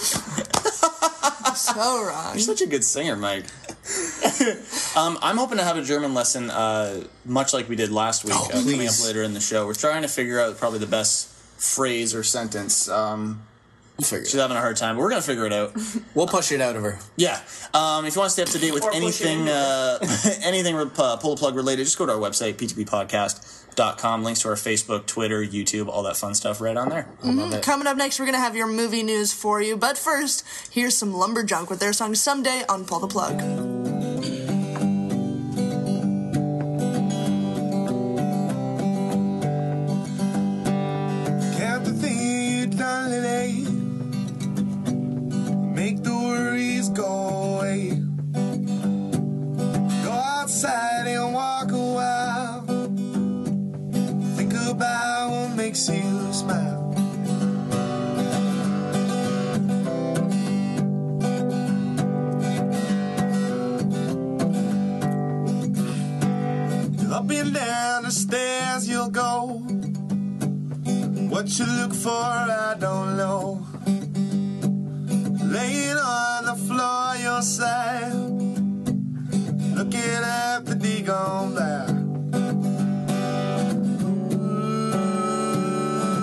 [1.56, 2.34] so wrong.
[2.34, 3.46] You're such a good singer, Mike.
[4.96, 8.34] um, I'm hoping to have a German lesson, uh, much like we did last week,
[8.36, 9.66] Oh, uh, coming up later in the show.
[9.66, 12.89] We're trying to figure out probably the best phrase or sentence.
[12.89, 13.41] Um,
[13.98, 15.74] We'll figure she's it having a hard time, but we're gonna figure it out.
[16.16, 17.00] We'll push it out of her.
[17.18, 17.39] Yeah.
[17.74, 20.00] Um, if you want to stay up to date with Or push anything, into uh,
[20.43, 24.24] anything uh, pull the plug related, just go to our website, ptppodcast.com.
[24.24, 27.08] Links to our Facebook, Twitter, YouTube, all that fun stuff right on there.
[27.24, 27.62] Mhm.
[27.64, 29.76] Coming up next, we're gonna have your movie news for you.
[29.78, 33.41] But first, here's some Lumberjunk with their song "Someday" on Pull the Plug.
[41.58, 43.64] Count the things you've done today.
[46.56, 47.89] Worries go away.
[50.06, 52.62] Go outside and walk a while.
[54.38, 56.93] Think about what makes you smile.
[67.12, 69.62] Up and down the stairs you'll go.
[71.28, 73.74] What you look for, I don't know.
[75.56, 78.12] Laying on the floor, your side.
[79.78, 81.88] Looking at the Degon there.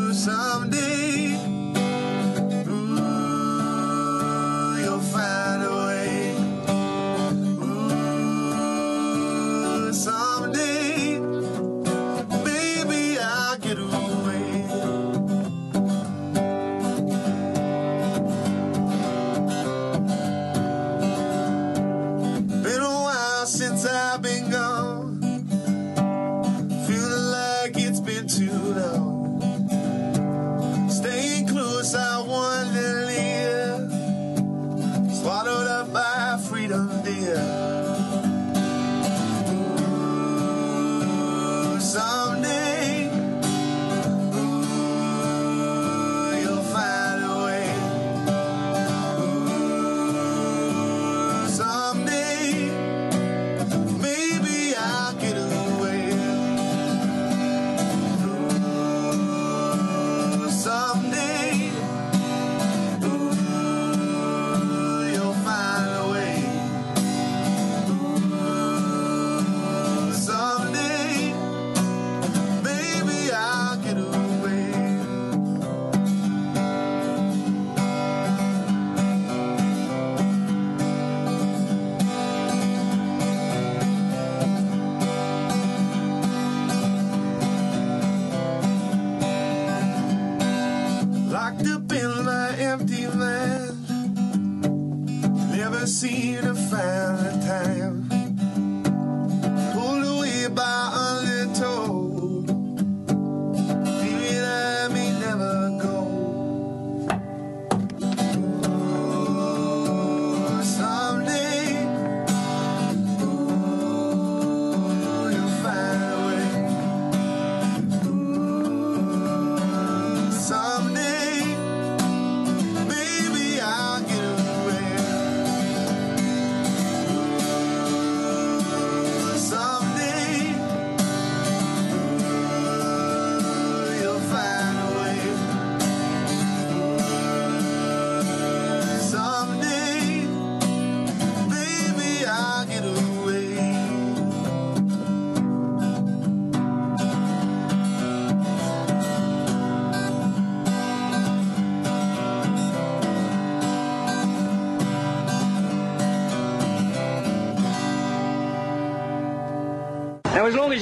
[0.04, 1.11] Ooh, someday,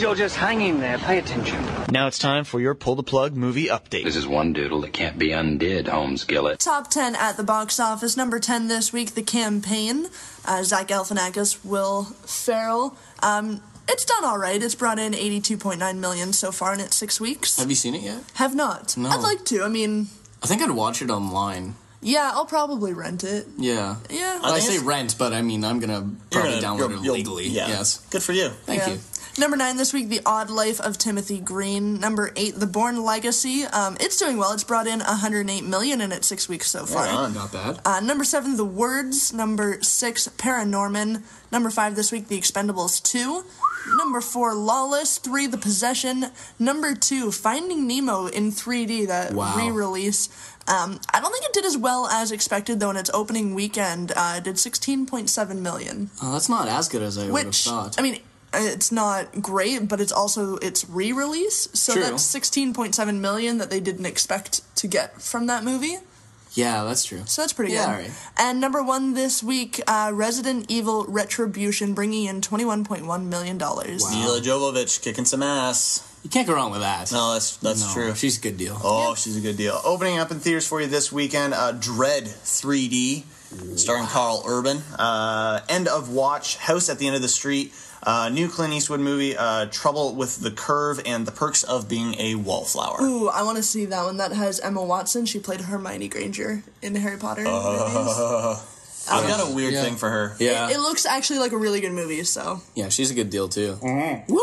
[0.01, 1.63] Now, as you're just hanging there, pay attention.
[1.91, 4.05] Now it's time for your pull the plug movie update.
[4.05, 6.57] This is one doodle that can't be undid, Holmes Gillett.
[6.57, 8.17] Top 10 at the box office.
[8.17, 10.07] Number 10 this week, The Campaign.
[10.47, 12.97] Uh, Zach Galifianakis, Will Ferrell.
[13.23, 14.63] Um, it's done all right.
[14.63, 17.59] It's brought in 82.9 million so far in its six weeks.
[17.59, 18.23] Have you seen it yet?
[18.37, 18.97] Have not.
[18.97, 19.11] No.
[19.11, 19.63] I'd like to.
[19.65, 20.07] I mean,
[20.43, 21.75] I think I'd watch it online.
[22.01, 23.47] yeah, I'll probably rent it.
[23.59, 23.97] Yeah.
[24.09, 24.41] Yeah.
[24.43, 27.49] I, I say rent, but I mean, I'm gonna probably gonna- download it you'll- legally.
[27.49, 27.69] yeah.
[27.69, 27.99] Yes.
[28.09, 28.49] Good for you.
[28.65, 28.95] Thank Yeah.
[28.95, 29.01] you.
[29.41, 31.99] Number nine this week, The Odd Life of Timothy Green.
[31.99, 33.65] Number eight, The Bourne Legacy.
[33.65, 34.53] Um, it's doing well.
[34.53, 37.07] It's brought in 108 million in its six weeks so far.
[37.07, 37.33] On.
[37.33, 37.81] Not bad.
[37.87, 39.33] Uh, number seven, The Words.
[39.33, 41.23] Number six, Paranorman.
[41.51, 43.43] Number five this week, The Expendables 2.
[43.97, 45.17] Number four, Lawless.
[45.17, 46.27] Three, The Possession.
[46.59, 49.57] Number two, Finding Nemo in 3D, that Wow.
[49.57, 50.29] re release.
[50.69, 54.13] Um, I don't think it did as well as expected, though, in its opening weekend.
[54.15, 56.11] Uh, it did 16.7 million.
[56.23, 57.99] Oh, that's not as good as I would have Which, thought.
[57.99, 58.21] I mean,
[58.53, 62.03] it's not great, but it's also its re-release, so True.
[62.03, 65.97] that's 16.7 million that they didn't expect to get from that movie.
[66.55, 67.23] yeah, that's true.
[67.27, 67.93] So that's pretty Yeah, good.
[67.93, 68.11] alright.
[68.37, 74.03] And number one this week, uh, Resident Evil Retribution, bringing in 21.1 million dollars.
[74.11, 76.03] Milla Jovovich kicking some ass.
[76.25, 77.13] You can't go wrong with that.
[77.13, 78.15] No, that's that's No, true.
[78.17, 78.77] She's a good deal.
[78.83, 79.81] Oh, she's a good deal.
[79.85, 83.23] Opening up in theaters for you this weekend, uh, Dredd 3D,
[83.79, 84.79] starring Karl Urban.
[84.99, 87.73] Uh, end of Watch, House at the End of the Street,
[88.03, 92.15] uh, new Clint Eastwood movie, uh, Trouble with the Curve and the Perks of Being
[92.19, 93.01] a Wallflower.
[93.03, 94.17] Ooh, I want to see that one.
[94.17, 95.27] That has Emma Watson.
[95.27, 97.55] She played Hermione Granger in the Harry Potter movies.
[97.57, 98.61] Uh,
[99.11, 99.83] I've got a weird Yeah.
[99.83, 100.37] thing for her.
[100.39, 100.71] Yeah.
[100.71, 102.23] It looks actually like a really good movie.
[102.25, 103.77] So Yeah, she's a good deal too.
[103.81, 104.33] Mm-hmm.
[104.33, 104.39] woo.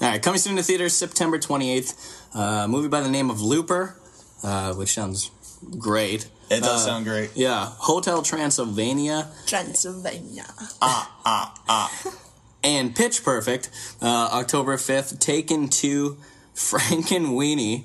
[0.00, 1.94] All right, coming soon to theaters September 28th.
[2.34, 3.96] Uh, a movie by the name of Looper,
[4.44, 5.30] uh, which sounds
[5.78, 6.28] great.
[6.50, 7.30] It does Uh, sound great.
[7.34, 10.46] Yeah, Hotel Transylvania Transylvania.
[12.62, 13.70] and Pitch Perfect,
[14.02, 15.18] uh, October 5th.
[15.18, 16.16] Taken to
[16.54, 17.84] Frankenweenie.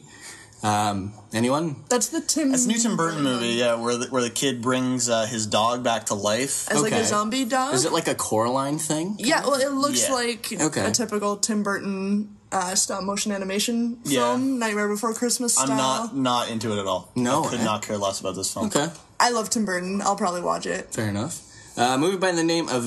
[0.64, 1.76] Um, anyone?
[1.90, 2.52] That's the Tim.
[2.52, 5.46] That's a new Tim Burton movie, yeah, where the, where the kid brings uh, his
[5.46, 6.72] dog back to life.
[6.72, 7.74] As like a zombie dog.
[7.74, 9.16] Is it like a Coraline thing?
[9.20, 10.14] Yeah, well, it looks Yeah.
[10.16, 10.86] like Okay.
[10.86, 14.22] a typical Tim Burton uh, stop motion animation Yeah.
[14.32, 15.70] film, Nightmare Before Christmas style.
[15.72, 17.12] I'm not not into it at all.
[17.16, 17.64] No, I could eh?
[17.66, 18.68] not care less about this film.
[18.68, 18.88] Okay,
[19.20, 20.02] I love Tim Burton.
[20.02, 20.94] I'll probably watch it.
[20.94, 21.42] fair enough.
[21.78, 22.86] Uh, a movie by the name of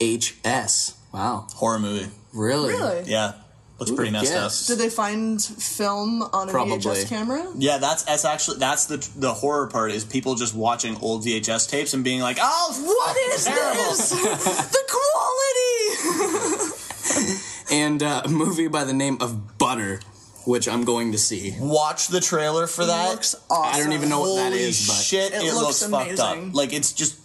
[0.00, 0.94] VHS.
[1.12, 2.08] Wow, Horror movie.
[2.32, 2.74] Really?
[2.74, 3.04] Really?
[3.10, 3.32] Yeah,
[3.78, 4.52] looks pretty messed up.
[4.66, 6.78] Did they find film on a Probably.
[6.78, 7.46] VHS camera?
[7.56, 11.68] Yeah, that's that's actually that's the the horror part is people just watching old VHS
[11.70, 14.10] tapes and being like, "Oh, What is terrible." this?
[14.72, 16.74] the quality.
[17.70, 20.00] And uh, a movie by the name of Butter,
[20.46, 21.54] which I'm going to see.
[21.60, 23.10] Watch the trailer for that.
[23.10, 23.74] looks awesome.
[23.74, 25.32] I don't even know what that is, but shit!
[25.34, 26.54] It, It looks, looks fucked up.
[26.54, 27.18] Like it's just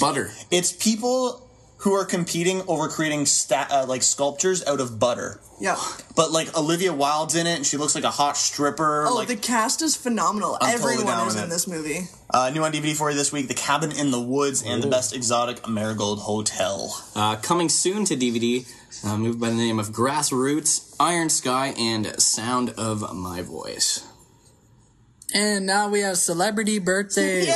[0.00, 0.30] Butter.
[0.52, 1.43] it's people
[1.84, 5.38] who are competing over creating sta- uh, like sculptures out of butter.
[5.60, 5.76] Yeah.
[6.16, 9.06] But like Olivia Wilde's in it, and she looks like a hot stripper.
[9.06, 10.56] Oh, like the cast is phenomenal.
[10.60, 11.52] I'm totally Everyone down is with in it.
[11.52, 12.00] this movie.
[12.30, 14.88] uh, new on DVD for you this week: The Cabin in the Woods and The
[14.88, 17.00] Best Exotic Marigold Hotel.
[17.14, 18.66] Uh, coming soon to DVD,
[19.04, 24.04] a movie by the name of Grassroots, Iron Sky, and Sound of My Voice.
[25.34, 27.48] And now we have celebrity birthdays.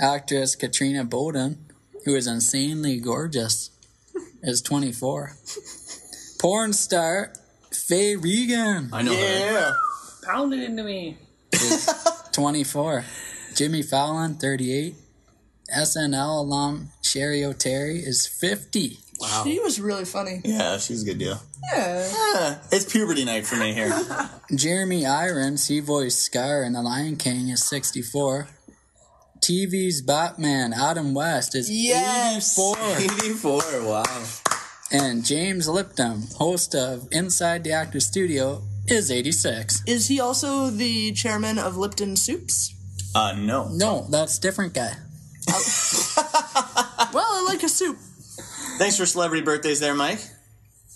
[0.00, 1.66] Actress Katrina Bowden,
[2.04, 3.70] who is insanely gorgeous,
[4.42, 5.36] is 24.
[6.40, 7.32] Porn star
[7.72, 9.72] Faye Reagan, I know her.
[10.24, 11.18] Pound it into me.
[12.32, 13.04] 24.
[13.54, 14.94] Jimmy Fallon, 38.
[15.74, 18.98] SNL alum Cheri Oteri is 50.
[19.20, 19.42] Wow.
[19.44, 20.40] She was really funny.
[20.44, 21.40] Yeah, she's a good deal.
[21.72, 22.10] Yeah.
[22.34, 23.92] Yeah, it's puberty night for me here.
[24.54, 28.48] Jeremy Irons, he voiced Scar in The Lion King, is 64.
[29.44, 32.58] TV's Batman, Adam West, is Yes.
[32.58, 32.76] 84.
[33.20, 34.24] 84, wow.
[34.90, 39.82] And James Lipton, host of Inside the Actor Studio, is 86.
[39.86, 42.72] Is he also the chairman of Lipton Soups?
[43.14, 43.68] Uh, no.
[43.68, 44.92] No, that's different guy.
[47.12, 47.96] Well, I like a soup.
[48.78, 50.18] Thanks for celebrity birthdays there, Mike.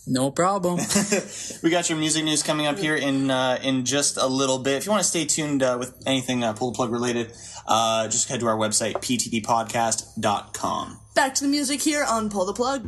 [0.06, 0.80] No problem.
[1.62, 4.78] We got your music news coming up here in uh, in just a little bit.
[4.78, 7.32] If you want to stay tuned uh, with anything uh, pull the plug related,
[7.68, 10.98] uh, just head to our website ptppodcast.com.
[11.14, 12.84] Back to the music here on Pull the Plug.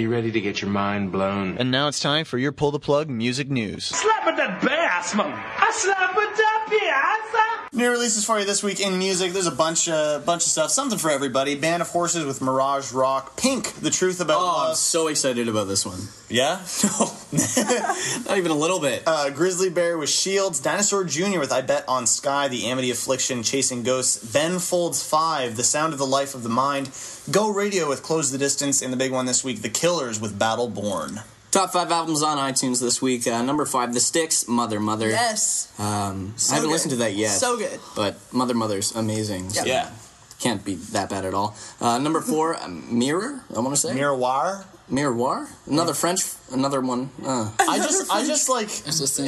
[0.00, 1.58] You ready to get your mind blown?
[1.58, 3.84] And now it's time for your pull the plug music news.
[3.86, 5.26] Slap at that bass, man.
[5.32, 7.76] I slap at that piazza.
[7.76, 9.32] New releases for you this week in music.
[9.32, 11.54] There's a bunch, uh, bunch of stuff, something for everybody.
[11.54, 15.68] Band of Horses with Mirage Rock, Pink, The Truth About Oh, I'm so excited about
[15.68, 16.00] this one.
[16.28, 19.02] Yeah, No, not even a little bit.
[19.06, 21.38] uh, Grizzly Bear with Shields, Dinosaur Jr.
[21.38, 25.92] with I Bet on Sky, The Amity Affliction, Chasing Ghosts, Ben Folds Five, The Sound
[25.92, 26.90] of the Life of the Mind,
[27.30, 30.38] Go Radio with Close the Distance, and the big one this week, The Killers with
[30.38, 31.20] Battle Born.
[31.50, 33.26] Top five albums on iTunes this week.
[33.26, 35.08] Uh, number five, The Sticks, Mother Mother.
[35.08, 35.72] Yes.
[35.80, 36.72] Um, So I haven't good.
[36.72, 37.30] listened to that yet.
[37.30, 37.80] So good.
[37.96, 39.50] But Mother Mother's amazing.
[39.52, 39.64] Yeah.
[39.64, 39.90] Yeah.
[40.38, 41.56] can't be that bad at all.
[41.80, 43.40] Uh, number four, Mirror.
[43.54, 44.64] I want to say Miroir.
[44.90, 45.48] Miroir.
[45.66, 46.20] Another French.
[46.52, 47.10] Another one.
[47.24, 47.50] Uh.
[47.60, 48.70] I just, I just like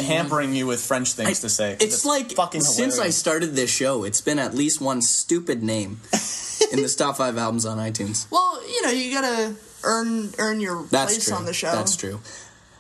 [0.04, 1.76] hampering you with French things to say.
[1.80, 6.00] It's like fucking since I started this show, it's been at least one stupid name
[6.72, 8.26] in the top five albums on iTunes.
[8.32, 9.54] Well, you know, you gotta
[9.84, 11.36] earn earn your That's place true.
[11.36, 11.72] on the show.
[11.72, 12.20] That's true.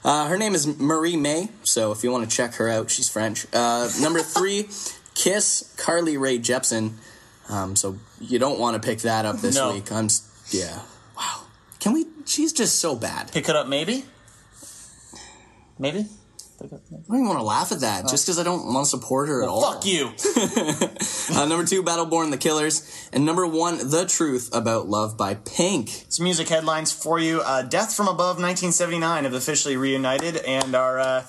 [0.04, 3.46] Uh, her name is Marie-Mai, so if you want to check her out, she's French.
[3.52, 4.68] Uh, number three,
[5.14, 6.94] Kiss, Carly Rae Jepsen.
[7.48, 9.72] Um, so you don't want to pick that up this No.
[9.74, 9.92] week.
[9.92, 10.08] I'm,
[10.50, 10.80] yeah.
[11.16, 11.42] Wow.
[11.78, 12.06] Can we?
[12.26, 13.32] She's just so bad.
[13.32, 14.04] Pick it up, maybe.
[15.78, 16.06] Maybe.
[16.62, 19.28] I don't even want to laugh at that, just because I don't want to support
[19.28, 19.72] her at all.
[19.72, 20.12] Fuck you.
[21.34, 26.04] Uh, number two, Battleborn, The Killers, and number one, The Truth About Love by Pink.
[26.08, 27.40] Some music headlines for you.
[27.40, 31.26] Uh, Death from Above 1979 have officially reunited and are uh,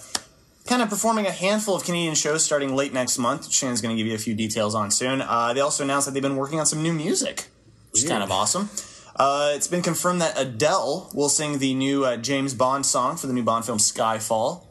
[0.67, 3.51] kind of performing a handful of Canadian shows starting late next month.
[3.51, 5.21] Shannon's going to give you a few details on soon.
[5.21, 7.45] Uh, they also announced that they've been working on some new music,
[7.91, 8.69] which is kind of awesome.
[9.15, 13.27] Uh, it's been confirmed that Adele will sing the new uh, James Bond song for
[13.27, 14.65] the new Bond film Skyfall.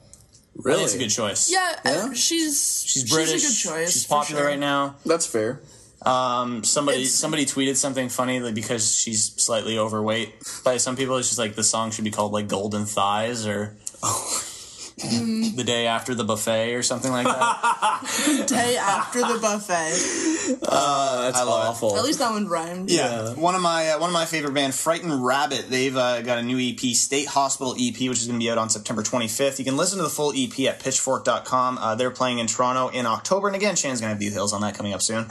[0.57, 0.83] Really?
[0.85, 1.51] It's a good choice.
[1.51, 3.41] Yeah, uh, she's She's British.
[3.43, 3.93] She's a good choice.
[3.93, 4.51] She's for popular sure.
[4.51, 4.97] right now.
[5.07, 5.61] That's fair.
[6.05, 10.35] Um, somebody It's- somebody tweeted something funny like, because she's slightly overweight.
[10.65, 13.77] By some people, it's just like the song should be called like Golden Thighs or
[15.03, 18.45] the day after the buffet or something like that.
[18.47, 20.59] Day after the buffet.
[20.67, 21.97] uh, that's awful.
[21.97, 22.91] At least that one rhymed.
[22.91, 25.67] Yeah, one of my uh, one of my favorite band, Frightened Rabbit.
[25.69, 28.59] They've uh, got a new EP, State Hospital EP, which is going to be out
[28.59, 29.59] on September 25th.
[29.59, 31.79] You can listen to the full EP at Pitchfork.com.
[31.79, 34.61] Uh, they're playing in Toronto in October, and again, Shan's going to have details on
[34.63, 35.27] that coming up soon.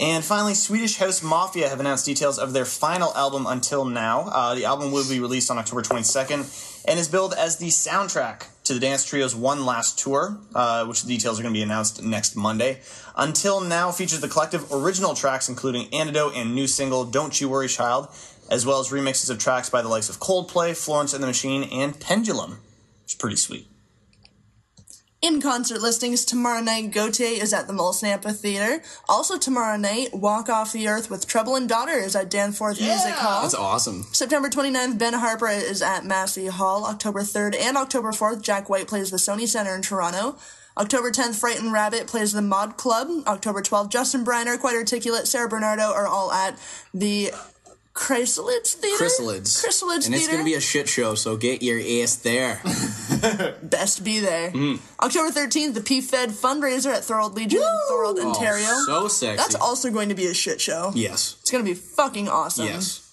[0.00, 4.20] And finally, Swedish House Mafia have announced details of their final album until now.
[4.20, 8.44] Uh, the album will be released on October 22nd and is billed as the soundtrack
[8.68, 11.62] to the dance trio's one last tour, uh, which the details are going to be
[11.62, 12.80] announced next Monday.
[13.16, 17.68] Until now features the collective original tracks, including Antidote and new single Don't You Worry
[17.68, 18.08] Child,
[18.50, 21.64] as well as remixes of tracks by the likes of Coldplay, Florence and the Machine,
[21.64, 22.60] and Pendulum.
[23.04, 23.66] It's pretty sweet.
[25.20, 28.84] In concert listings, tomorrow night, Gotye is at the Molson Amphitheater.
[29.08, 33.14] Also tomorrow night, Walk Off the Earth with Trouble and Daughter is at Danforth Music
[33.14, 33.42] Hall.
[33.42, 34.04] That's awesome.
[34.12, 36.86] September 29th, Ben Harper is at Massey Hall.
[36.86, 40.36] October 3rd and October 4th, Jack White plays the Sony Center in Toronto.
[40.76, 43.08] October 10th, Frightened Rabbit plays the Mod Club.
[43.26, 46.56] October 12th, Justin Briner, Quite Articulate, Sarah Bernardo are all at
[46.94, 47.32] the
[47.98, 49.04] Chrysalids Theater.
[49.04, 49.64] Chrysalids.
[49.64, 52.60] Chrysalids And it's going to be a shit show, so get your ass there.
[53.62, 54.52] Best be there.
[54.52, 54.78] Mm.
[55.02, 58.66] October 13th, the P-Fed fundraiser at Thorold Legion in Thorold, Oh, Ontario.
[58.86, 59.36] so sexy.
[59.36, 60.92] That's also going to be a shit show.
[60.94, 61.36] Yes.
[61.40, 62.66] It's going to be fucking awesome.
[62.66, 63.04] Yes.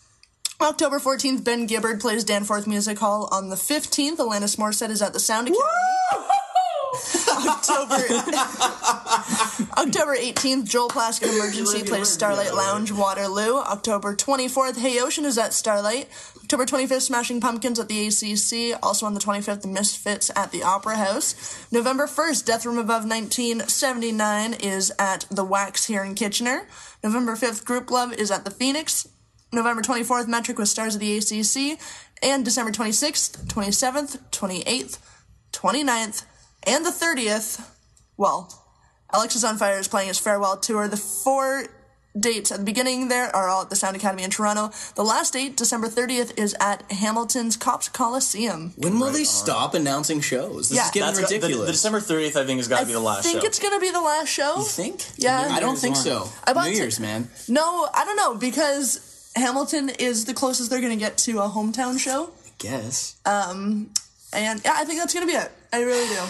[0.62, 3.28] October 14th, Ben Gibbard plays Danforth Music Hall.
[3.32, 5.64] On the 15th, Alanis Morissette is at the Sound Academy.
[7.48, 7.96] October
[9.78, 13.58] October 18th, Joel Plaskett Emergency plays Starlight Lounge, Waterloo.
[13.58, 16.10] October 24th, Hey Ocean is at Starlight.
[16.38, 18.80] October 25th, Smashing Pumpkins at the ACC.
[18.84, 21.66] Also on the 25th, The Misfits at the Opera House.
[21.72, 26.68] November 1st, Death from Above 1979 is at the Wax here in Kitchener.
[27.04, 29.08] November 5th, Group Love is at the Phoenix.
[29.52, 31.80] November 24th, Metric with Stars of the ACC.
[32.22, 35.00] And December 26th, 27th, 28th,
[35.52, 36.26] 29th,
[36.66, 37.66] and the 30th,
[38.18, 38.64] well,
[39.14, 40.88] Alexisonfire is playing his farewell tour.
[40.88, 41.66] The four
[42.18, 44.72] dates at the beginning there are all at the Sound Academy in Toronto.
[44.96, 48.74] The last date, December 30th, is at Hamilton's Copps Coliseum.
[48.78, 50.70] When will they stop announcing shows?
[50.70, 50.86] This Yeah.
[50.86, 51.66] is getting That's got- the- ridiculous.
[51.68, 53.30] the, December 30th, I think, has got to be the last show.
[53.30, 54.58] I think it's gonna be the last show.
[54.60, 55.06] You think?
[55.18, 55.50] Yeah.
[55.52, 56.30] I don't think so.
[56.46, 57.30] I bought New ti- Year's, man.
[57.50, 59.00] No, I don't know because
[59.36, 62.30] Hamilton is the closest they're gonna get to a hometown show.
[62.46, 63.16] I guess.
[63.26, 63.90] Um,
[64.32, 65.52] and yeah, I think that's gonna be it.
[65.74, 66.22] I really do.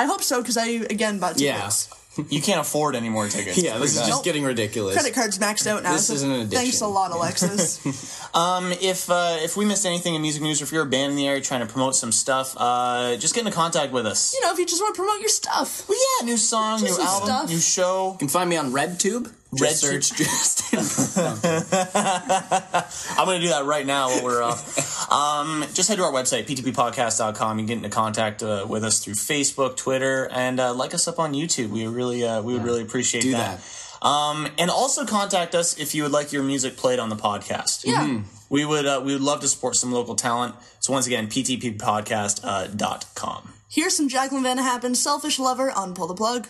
[0.00, 1.88] I hope so because I again bought tickets.
[2.30, 3.62] you can't afford any more tickets.
[3.62, 4.24] Yeah, this is just bad.
[4.24, 4.94] getting ridiculous.
[4.94, 5.92] Credit card's maxed out now.
[5.92, 6.58] This so is an addiction.
[6.58, 8.16] Thanks a lot, Alexis.
[8.32, 11.10] Um, if uh, if we missed anything in music news, or if you're a band
[11.10, 14.32] in the area trying to promote some stuff, uh, just get into contact with us.
[14.32, 15.88] you know, if you just want to promote your stuff.
[15.88, 17.50] Well, yeah, new song, Just new some album, stuff.
[17.50, 18.12] new show.
[18.12, 19.32] You can find me on RedTube.
[19.52, 20.78] Red search Justin.
[23.18, 25.10] I'm going to do that right now while we're off.
[25.10, 27.58] Um, just head to our website, ptppodcast.com.
[27.58, 31.08] You can get into contact uh, with us through Facebook, Twitter, and uh, like us
[31.08, 31.70] up on YouTube.
[31.70, 33.60] We really, uh, we would really appreciate Do that.
[34.02, 37.84] Um, and also contact us if you would like your music played on the podcast.
[37.84, 38.22] Yeah.
[38.48, 40.54] We would, uh, we would love to support some local talent.
[40.78, 43.42] So once again, ptppodcast uh.
[43.68, 46.48] Here's some Jacqueline Van Happen, Selfish Lover on Pull the Plug.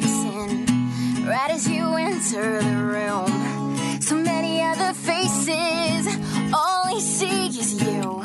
[0.00, 0.66] Kicks in
[1.26, 3.30] right as you enter the room.
[4.00, 6.06] So many other faces,
[6.52, 8.20] all I see is you.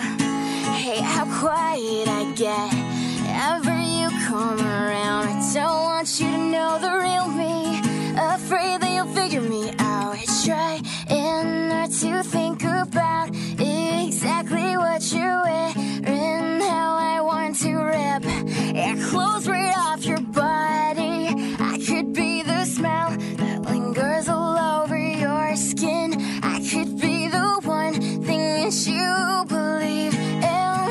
[0.81, 2.73] Hey, how quiet I get
[3.49, 5.29] ever you come around.
[5.29, 7.79] I don't want you to know the real me.
[8.35, 10.15] Afraid that you'll figure me out.
[10.21, 10.83] It's trying
[11.69, 16.59] not to think about exactly what you're wearing.
[16.59, 18.23] How I want to rip
[18.75, 21.40] your clothes right off your body.
[22.81, 26.09] Smell that lingers all over your skin.
[26.41, 27.93] I could be the one
[28.25, 30.87] thing that you believe in.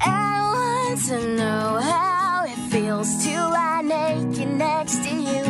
[0.00, 5.44] I want to know how it feels to lie naked next to you.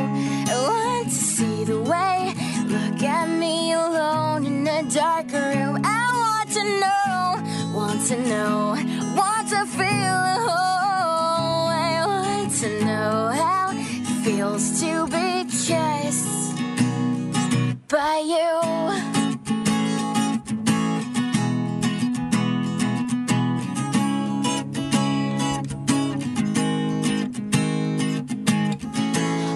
[0.52, 5.80] I want to see the way you look at me alone in a dark room.
[5.84, 8.76] I want to know, want to know,
[9.16, 11.68] want to feel whole.
[11.88, 13.35] I want to know
[14.54, 16.56] to be kissed
[17.88, 18.50] by you.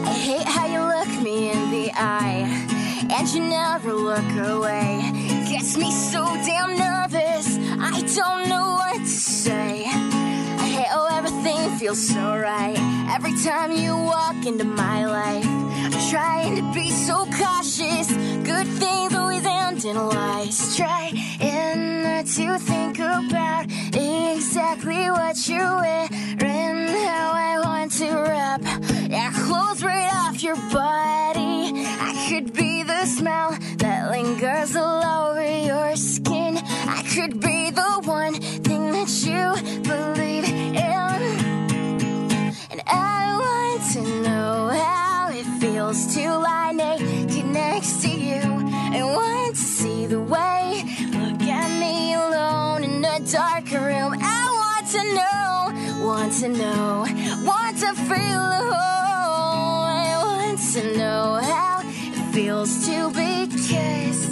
[0.05, 2.45] I hate how you look me in the eye
[3.11, 5.13] and you never look away.
[5.49, 9.80] Gets me so damn nervous, I don't know what to say.
[11.81, 12.77] Feels so right
[13.09, 15.47] every time you walk into my life.
[15.47, 18.07] I'm trying to be so cautious,
[18.45, 20.77] good things always end in lies.
[20.77, 21.15] Trying
[22.03, 23.65] not to think about
[23.95, 28.61] exactly what you're wearing, how I want to wrap
[29.09, 31.73] your clothes right off your body.
[32.09, 36.59] I could be the smell that lingers all over your skin.
[36.59, 41.50] I could be the one thing that you believe in.
[44.01, 48.41] And to know how it feels to lie naked next to you.
[48.41, 54.17] I want to see the way look at me alone in a dark room.
[54.19, 57.05] I want to know, want to know,
[57.45, 59.85] want to feel the whole.
[59.85, 64.30] I want to know how it feels to be kissed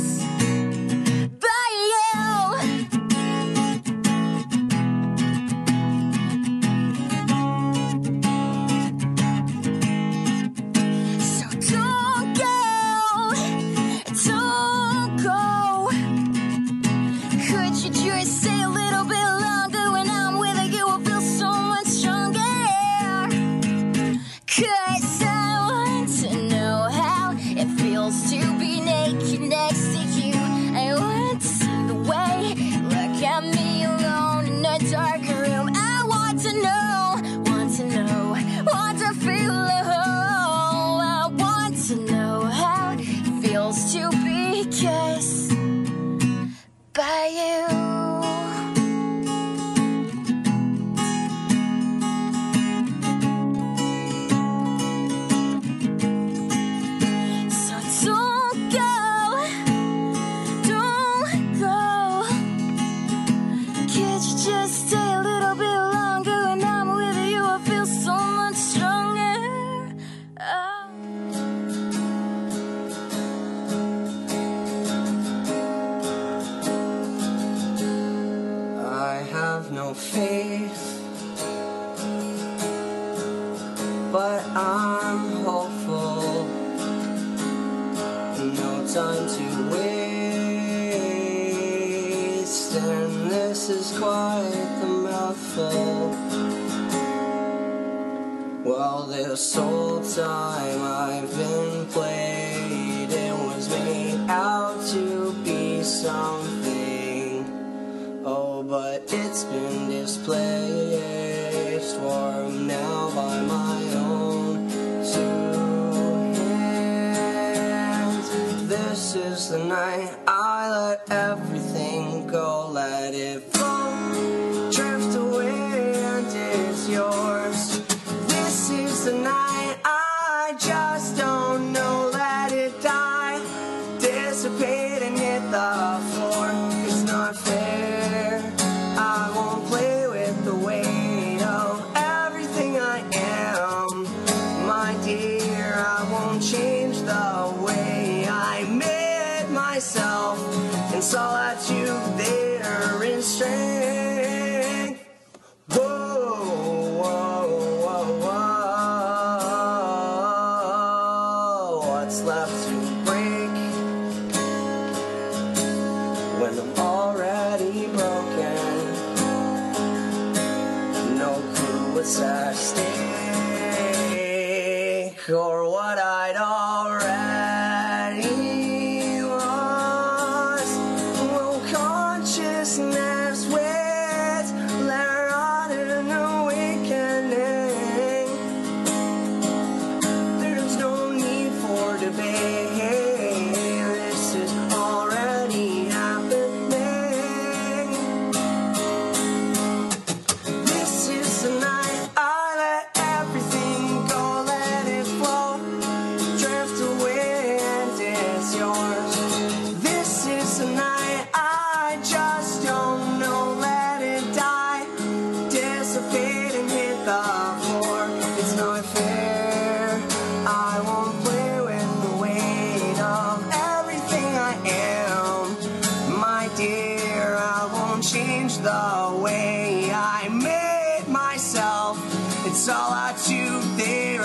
[228.47, 231.99] the way I made myself.
[232.47, 234.19] It's all I do there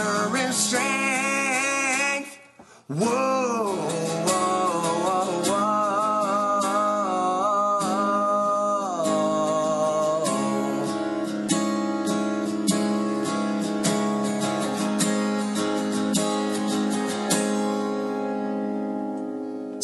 [0.54, 2.38] strength.
[2.88, 3.43] Whoa,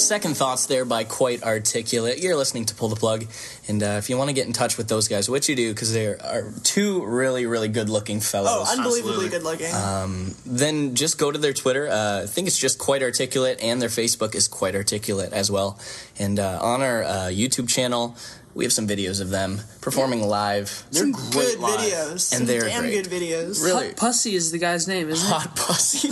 [0.09, 2.17] Second thoughts there by Quite Articulate.
[2.17, 3.27] You're listening to Pull the Plug.
[3.67, 5.71] And uh, if you want to get in touch with those guys, which you do,
[5.71, 8.49] because they are two really, really good looking fellows.
[8.51, 9.71] Oh, unbelievably good looking.
[9.71, 11.87] Um, then just go to their Twitter.
[11.87, 15.77] Uh, I think it's just Quite Articulate, and their Facebook is Quite Articulate as well.
[16.17, 18.15] And uh, on our uh, YouTube channel,
[18.59, 20.67] we have some videos of them performing live.
[20.91, 22.19] Some good videos.
[22.19, 23.05] Some And they're damn great.
[23.05, 23.63] good videos.
[23.63, 23.87] Really?
[23.87, 25.31] Hot Pussy is the guy's name, isn't it?
[25.33, 26.09] Hot Pussy.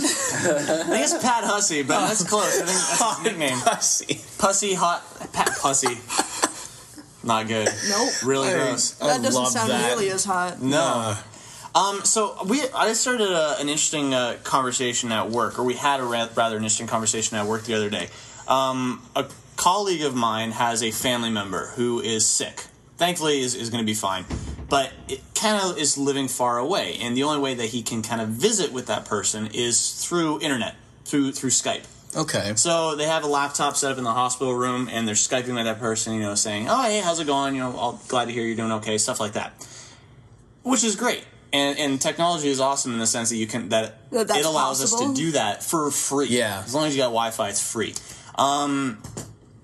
[0.84, 2.58] think it's Pat Hussey, but that's close.
[2.58, 3.58] I think that's his nickname.
[3.60, 4.20] Pussy.
[4.38, 5.98] Pussy hot Pat Pussy.
[7.22, 7.68] Not good.
[7.90, 8.12] Nope.
[8.24, 8.92] Really gross.
[8.92, 10.62] That doesn't sound nearly as hot.
[10.62, 11.16] No.
[11.74, 16.00] Um, so we, I started a, an interesting uh, conversation at work, or we had
[16.00, 18.08] a ra- rather interesting conversation at work the other day.
[18.48, 19.26] Um, a
[19.58, 22.64] colleague of mine has a family member who is sick.
[22.96, 24.24] Thankfully, is, is going to be fine,
[24.68, 28.02] but it kind of is living far away, and the only way that he can
[28.02, 31.84] kind of visit with that person is through internet, through through Skype.
[32.16, 32.54] Okay.
[32.56, 35.64] So they have a laptop set up in the hospital room, and they're skyping with
[35.64, 37.54] that person, you know, saying, "Oh, hey, how's it going?
[37.54, 39.52] You know, all glad to hear you're doing okay." Stuff like that,
[40.62, 41.24] which is great.
[41.52, 44.46] And, and technology is awesome in the sense that you can that That that's it
[44.46, 46.26] allows us to do that for free.
[46.26, 46.62] Yeah.
[46.64, 47.94] as long as you got Wi-Fi, it's free.
[48.34, 49.02] Um,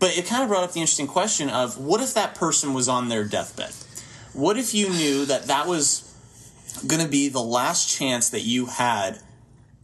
[0.05, 2.91] but it kind of brought up the interesting question of what if that person was
[2.91, 3.73] on their deathbed?
[4.35, 6.15] What if you knew that that was
[6.87, 9.21] going to be the last chance that you had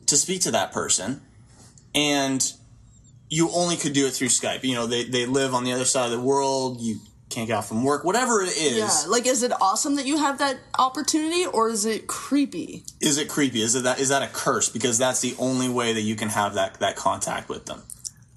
[0.05, 1.23] to speak to that person,
[1.95, 2.53] and
[3.31, 4.62] you only could do it through Skype?
[4.62, 6.83] You know, they they live on the other side of the world.
[6.83, 6.99] You
[7.31, 8.05] can't get out from work.
[8.05, 11.87] Whatever it is, Yeah, like is it awesome that you have that opportunity, or is
[11.87, 12.85] it creepy?
[13.01, 13.62] is it creepy?
[13.62, 14.68] Is it that is that a curse?
[14.68, 17.85] Because that's the only way that you can have that that contact with them.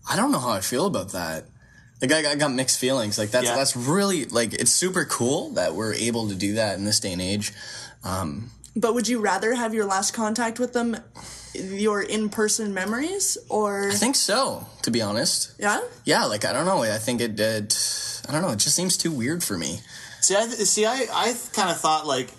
[0.10, 1.48] I don't know how I feel about that.
[2.02, 3.18] Like I, I got mixed feelings.
[3.18, 3.56] Like that's Yeah.
[3.56, 7.14] that's really like it's super cool that we're able to do that in this day
[7.14, 7.54] and age.
[8.04, 10.98] Um, But would you rather have your last contact with them,
[11.54, 15.52] your in-person memories, or I think so, to be honest.
[15.60, 15.80] yeah?
[16.04, 16.84] Yeah, like I don't know.
[16.84, 17.40] I think it.
[17.40, 17.78] it
[18.28, 18.50] I don't know.
[18.52, 19.82] It just seems too weird for me.
[20.22, 20.86] See, I see.
[20.86, 22.30] I I kind of thought like,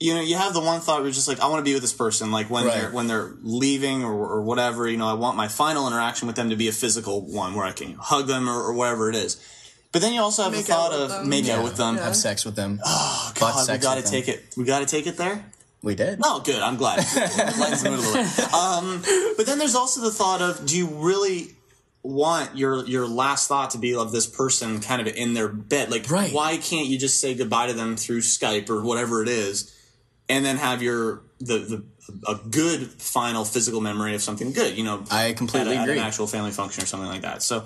[0.00, 1.74] you know, you have the one thought where you're just like, I want to be
[1.74, 4.88] with this person, like when they're when they're leaving or, or whatever.
[4.88, 7.66] You know, I want my final interaction with them to be a physical one where
[7.66, 9.38] I can hug them or, or whatever it is.
[9.92, 11.28] But then you also have Make the thought of them.
[11.28, 11.62] make out Yeah.
[11.64, 11.96] with them.
[11.98, 12.80] Have sex with them.
[12.84, 14.36] Oh God, we got to take them.
[14.36, 14.54] it.
[14.56, 15.44] We got to take it there.
[15.82, 16.20] We did.
[16.22, 16.60] Oh, good.
[16.62, 16.98] I'm glad.
[17.04, 18.54] The mood a little bit.
[18.54, 19.02] Um,
[19.36, 21.54] but then there's also the thought of, do you really
[22.02, 25.90] want your your last thought to be of this person kind of in their bed?
[25.90, 26.32] Like, Right.
[26.32, 29.74] why can't you just say goodbye to them through Skype or whatever it is,
[30.30, 31.84] and then have your the the
[32.26, 34.76] a good final physical memory of something good?
[34.78, 35.98] You know, I completely at, a- at agree.
[36.00, 37.42] an actual family function or something like that.
[37.42, 37.64] So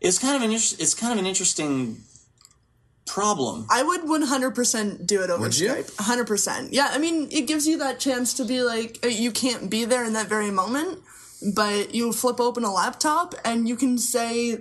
[0.00, 1.98] it's kind of an it's kind of an interesting
[3.06, 3.66] problem.
[3.70, 5.68] I would 100% do it over Would you?
[5.68, 5.96] Skype.
[5.96, 6.68] 100%.
[6.70, 9.84] Yeah, I mean, it gives you that chance to be like, uh, you can't be
[9.84, 11.00] there in that very moment,
[11.54, 14.60] but you flip open a laptop and you can say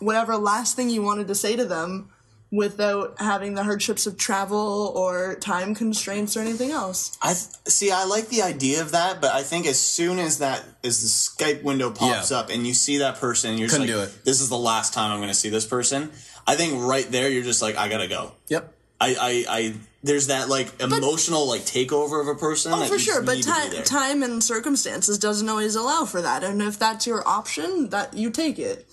[0.00, 2.08] whatever last thing you wanted to say to them
[2.52, 7.16] without having the hardships of travel or time constraints or anything else.
[7.22, 7.90] I th- see.
[7.90, 11.08] I like the idea of that, but I think as soon as that as the
[11.44, 12.38] Skype window pops Yeah.
[12.38, 14.24] up and you see that person, you're Couldn't just do like, it.
[14.24, 16.12] "This is the last time I'm going to see this person."
[16.46, 18.32] I think right there, you're just like, "I gotta go.
[18.48, 18.74] Yep.
[19.00, 19.74] I, I, I
[20.04, 22.72] there's that like emotional like takeover of a person.
[22.72, 25.48] Oh, that for you sure, just but need to be time, time and circumstances doesn't
[25.48, 26.44] always allow for that.
[26.44, 28.86] And if that's your option, that you take it.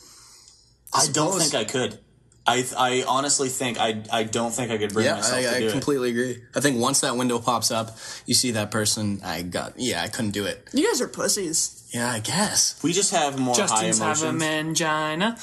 [0.94, 2.00] I don't think I could.
[2.48, 5.60] I, I honestly think I, I don't think I could bring Yeah, myself to I,
[5.60, 5.72] do I it.
[5.72, 6.42] completely agree.
[6.56, 9.22] I think once that window pops up, you see that person.
[9.24, 10.68] I got yeah, I couldn't do it.
[10.74, 11.76] You guys are pussies.
[11.94, 12.80] Yeah, I guess.
[12.84, 14.80] We just have more Justin's high have a emotions.
[14.80, 15.36] mangina.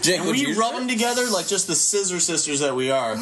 [0.02, 2.90] Jake, And would we you- rub them together like just the scissor sisters that we
[2.90, 3.16] are.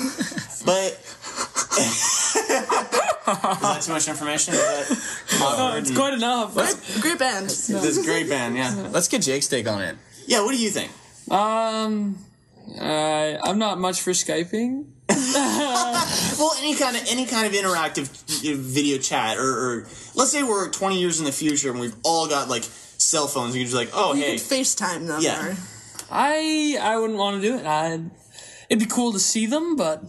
[0.64, 0.92] But
[1.78, 4.54] is that too much information?
[4.54, 5.74] Is that awkward?
[5.74, 6.54] Oh, it's quite enough.
[6.54, 7.46] Great, great band.
[7.46, 8.88] This is a great band, yeah.
[8.92, 9.96] Let's get Jake's take on it.
[10.26, 10.90] Yeah, what do you think?
[11.30, 12.18] Um,
[12.80, 14.86] uh, I'm not much for skyping.
[16.38, 18.08] Well, any kind of any kind of interactive
[18.56, 19.80] video chat, or, or
[20.14, 23.54] let's say we're 20 years in the future and we've all got like cell phones.
[23.54, 25.20] You're just like, oh You hey, could FaceTime them.
[25.22, 25.48] Yeah.
[25.50, 25.56] or-
[26.10, 27.66] I I wouldn't want to do it.
[27.66, 28.10] I'd,
[28.68, 30.02] it'd be cool to see them, but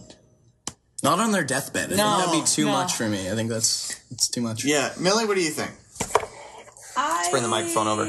[1.02, 1.92] Not on their deathbed.
[1.92, 2.72] I No, think that'd be too no.
[2.72, 3.30] much for me.
[3.30, 4.64] I think that's it's too much.
[4.64, 5.70] yeah, Millie, what do you think?
[6.96, 8.04] I bring the microphone over.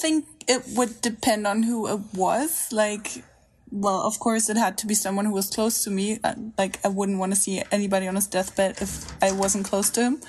[0.00, 2.72] Think it would depend on who it was.
[2.72, 3.22] Like,
[3.70, 6.18] well, of course, it had to be someone who was close to me.
[6.24, 9.90] Uh, Like, I wouldn't want to see anybody on his deathbed if I wasn't close
[9.90, 10.20] to him.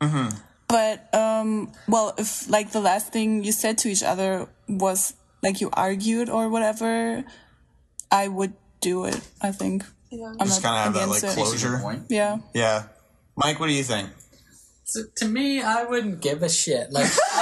[0.00, 0.36] Mm-hmm.
[0.68, 5.60] But, um, well, if like the last thing you said to each other was like
[5.62, 7.24] you argued or whatever,
[8.12, 9.20] I would do it.
[9.40, 9.84] I think.
[10.12, 11.34] I'm Just kind of have that like it.
[11.36, 11.80] closure.
[12.08, 12.38] Yeah.
[12.54, 12.84] Yeah,
[13.36, 14.08] Mike, what do you think?
[14.88, 16.90] So to me, I wouldn't give a shit.
[16.90, 17.10] Like,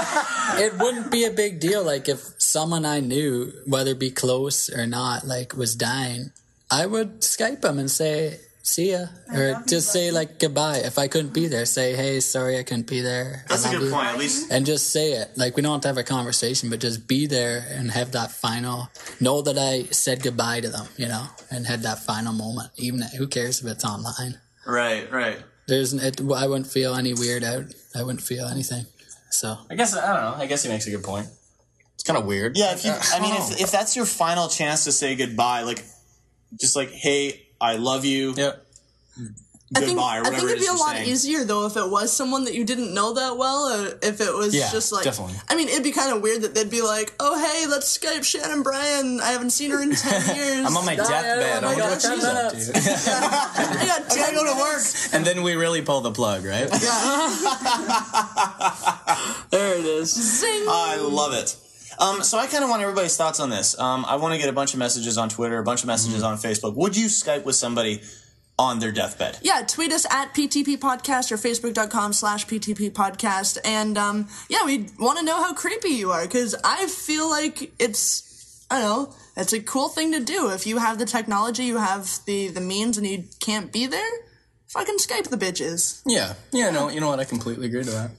[0.58, 1.84] it wouldn't be a big deal.
[1.84, 6.32] Like, if someone I knew, whether it be close or not, like, was dying,
[6.72, 9.06] I would Skype them and say, see ya.
[9.32, 10.78] Or just say, like, goodbye.
[10.78, 13.44] If I couldn't be there, say, hey, sorry I couldn't be there.
[13.48, 13.90] That's a good you.
[13.92, 14.08] point.
[14.08, 15.38] At least And just say it.
[15.38, 18.32] Like, we don't have to have a conversation, but just be there and have that
[18.32, 18.90] final,
[19.20, 22.70] know that I said goodbye to them, you know, and had that final moment.
[22.76, 24.40] Even, who cares if it's online?
[24.66, 25.38] right, right.
[25.68, 27.64] There's, it, I wouldn't feel any weird out.
[27.94, 28.86] I wouldn't feel anything.
[29.30, 29.58] So.
[29.68, 30.42] I guess I don't know.
[30.42, 31.26] I guess he makes a good point.
[31.94, 32.56] It's kind of weird.
[32.56, 33.48] Yeah, if you, I mean, Oh.
[33.52, 35.84] if, if that's your final chance to say goodbye, like,
[36.60, 38.34] just like, hey, I love you.
[38.36, 38.52] Yeah.
[39.74, 41.08] I think, Goodbye, or I think it it'd is be a lot saying.
[41.08, 43.66] easier though if it was someone that you didn't know that well.
[43.66, 45.34] Or if it was Yeah, just like, definitely.
[45.48, 48.22] I mean, it'd be kind of weird that they'd be like, "Oh, hey, let's Skype
[48.22, 49.20] Shannon Bryan.
[49.20, 50.66] I haven't seen her in ten years.
[50.66, 51.64] I'm on my deathbed.
[51.64, 52.72] I I wonder got what she's up to.
[53.80, 54.82] I got ten go to work.
[55.12, 56.70] And then we really pull the plug, right?
[59.50, 60.12] there it is.
[60.40, 60.64] Zing.
[60.68, 61.56] I love it.
[61.98, 63.78] Um, so I kind of want everybody's thoughts on this.
[63.78, 66.22] Um, I want to get a bunch of messages on Twitter, a bunch of messages
[66.22, 66.74] on Facebook.
[66.76, 68.02] Would you Skype with somebody
[68.58, 69.38] on their deathbed?
[69.42, 73.58] Yeah, tweet us at PTP Podcast or Facebook.com slash PTP Podcast.
[73.64, 77.72] And um, yeah, we want to know how creepy you are because I feel like
[77.78, 80.50] it's, I don't know, it's a cool thing to do.
[80.50, 84.10] If you have the technology, you have the, the means, and you can't be there,
[84.68, 86.02] fucking Skype the bitches.
[86.06, 86.34] Yeah.
[86.52, 86.70] Yeah.
[86.70, 86.88] No.
[86.88, 87.20] You know what?
[87.20, 88.10] I completely agree to that.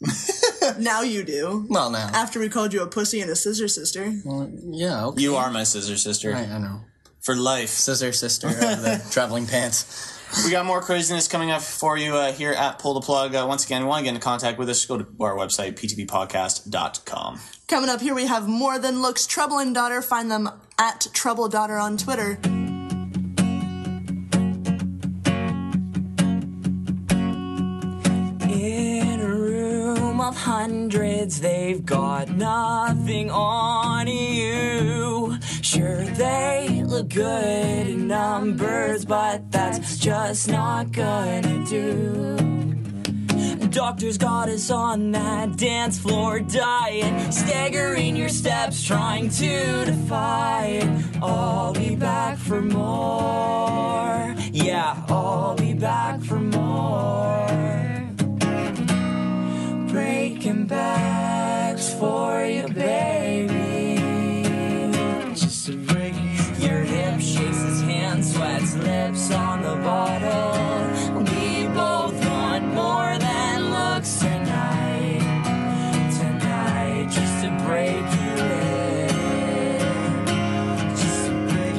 [0.78, 1.66] now you do.
[1.68, 2.10] Well, now.
[2.12, 4.12] After we called you a pussy and a scissor sister.
[4.24, 5.06] Well, yeah.
[5.06, 5.22] Okay.
[5.22, 6.32] You are my scissor sister.
[6.32, 6.48] Right.
[6.48, 6.80] I know.
[7.20, 7.70] For life.
[7.70, 10.14] Scissor sister of the traveling pants.
[10.44, 13.34] We got more craziness coming up for you uh, here at Pull the Plug.
[13.34, 17.40] Uh, once again, want to get in contact with us, go to our website, ptppodcast.com.
[17.66, 20.02] Coming up here, we have More Than Looks Trouble and Daughter.
[20.02, 22.38] Find them at Trouble Daughter on Twitter.
[28.50, 35.38] In a room of hundreds, they've got nothing on you.
[35.62, 36.67] Sure, they
[36.98, 42.36] look good in numbers, but that's just not gonna do.
[43.70, 51.22] Doctors got us on that dance floor diet, staggering your steps, trying to defy it.
[51.22, 54.34] I'll be back for more.
[54.50, 57.46] Yeah, I'll be back for more.
[59.92, 63.27] Breaking backs for you, baby.
[68.98, 70.54] Lips on the bottle.
[71.30, 75.22] We both want more than looks tonight.
[76.20, 78.32] Tonight, just to break you
[78.66, 79.08] in.
[81.02, 81.76] Just to break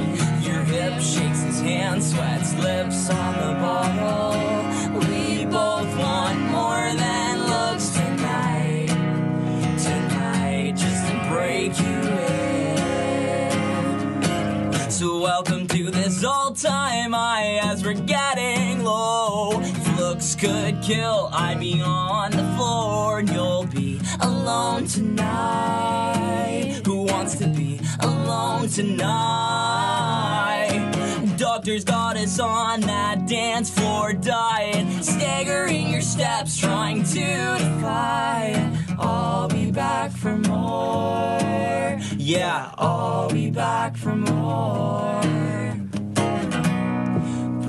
[0.47, 4.33] your hip, shakes his hand, sweats lips on the bottle.
[5.01, 8.89] We both want more than looks tonight.
[9.87, 12.39] Tonight, just to break you in.
[14.89, 16.98] So welcome to this old time
[17.39, 19.59] high as we're getting low.
[19.61, 26.81] If looks could kill, I'd be on the floor and you'll be alone tonight.
[26.85, 30.15] Who wants to be alone tonight?
[31.37, 37.25] Doctors got us on that dance floor diet, staggering your steps, trying to
[37.59, 38.71] defy.
[38.97, 41.39] I'll be back for more.
[42.17, 45.68] Yeah, I'll be back for more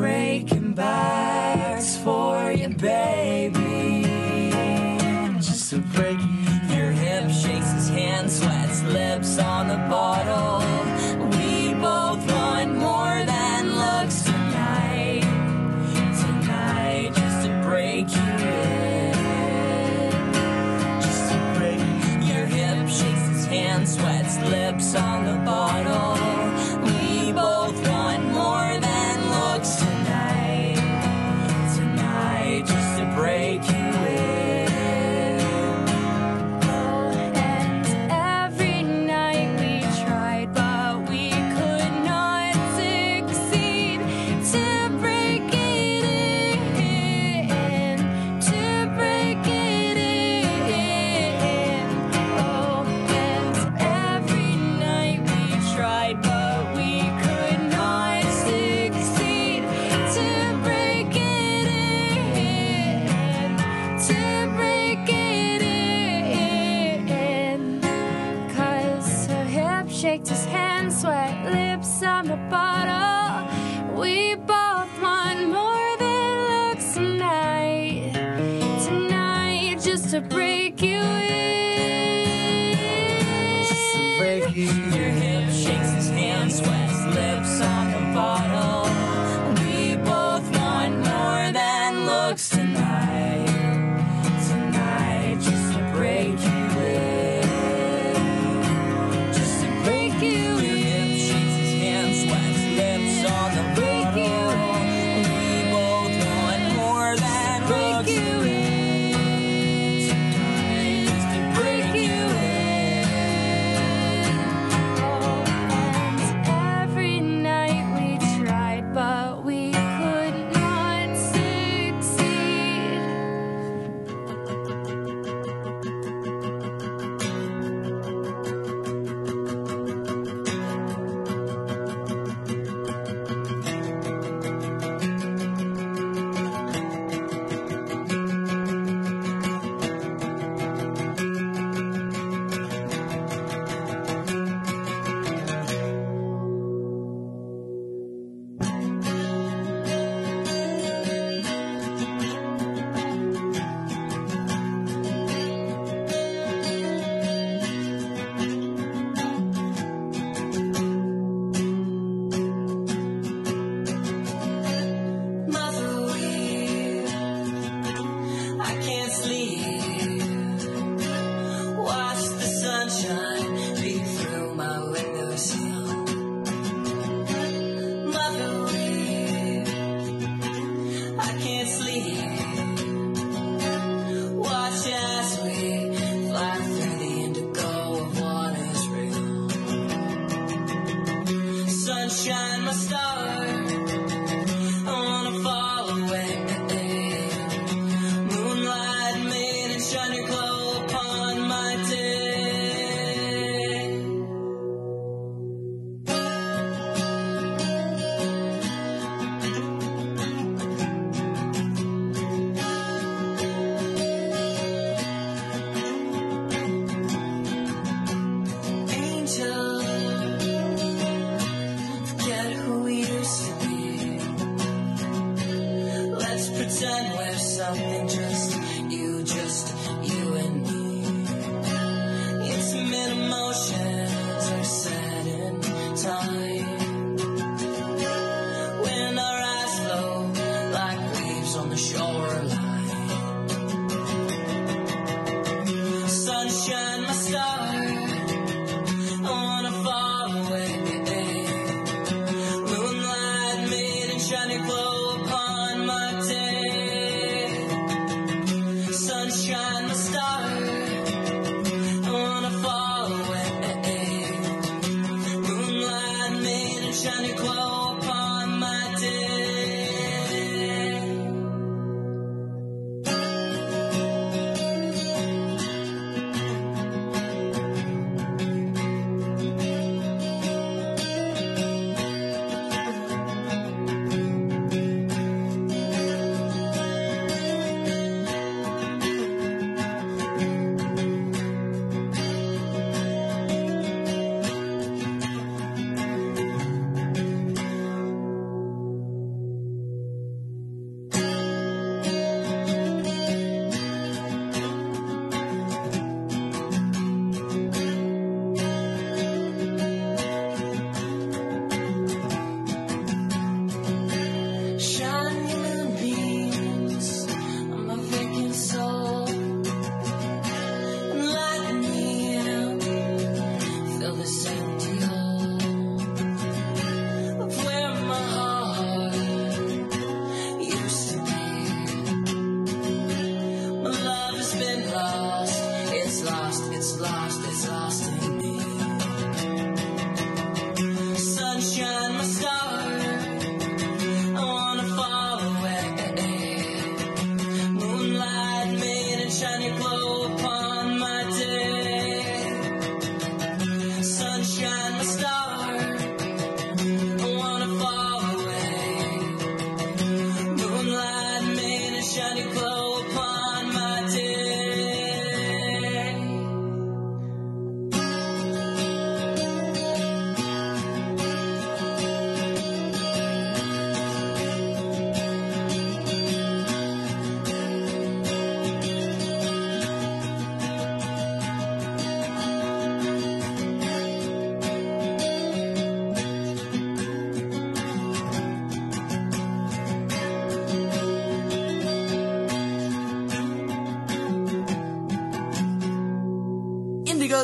[0.00, 4.08] breaking backs for you, baby.
[5.38, 6.18] Just a break.
[6.74, 10.64] Your hip shakes his hand, sweats lips on the bottle.
[11.36, 15.20] We both want more than looks tonight.
[16.22, 19.12] Tonight, just to break you in.
[21.02, 21.80] Just to break.
[22.26, 26.39] Your hip shakes his hand, sweats lips on the bottle.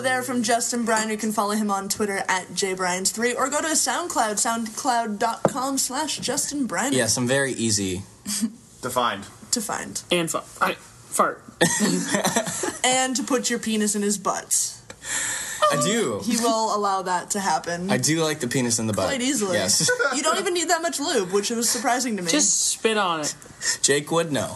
[0.06, 1.10] There from Justin Bryan.
[1.10, 6.66] You can follow him on Twitter at jbryan's3 or go to SoundCloud, soundcloud.com slash Justin
[6.66, 8.02] Bryan Yes, I'm very easy.
[8.82, 9.24] Defined.
[9.50, 10.00] to find.
[10.12, 10.44] And fart.
[10.60, 11.42] I, fart.
[12.84, 14.74] And to put your penis in his butt.
[15.72, 16.20] I do.
[16.22, 17.90] He will allow that to happen.
[17.90, 19.08] I do like the penis in the butt.
[19.08, 19.56] Quite easily.
[19.56, 19.90] Yes.
[20.14, 22.30] you don't even need that much lube, which was surprising to me.
[22.30, 23.34] Just spit on it.
[23.86, 24.48] Jake would know.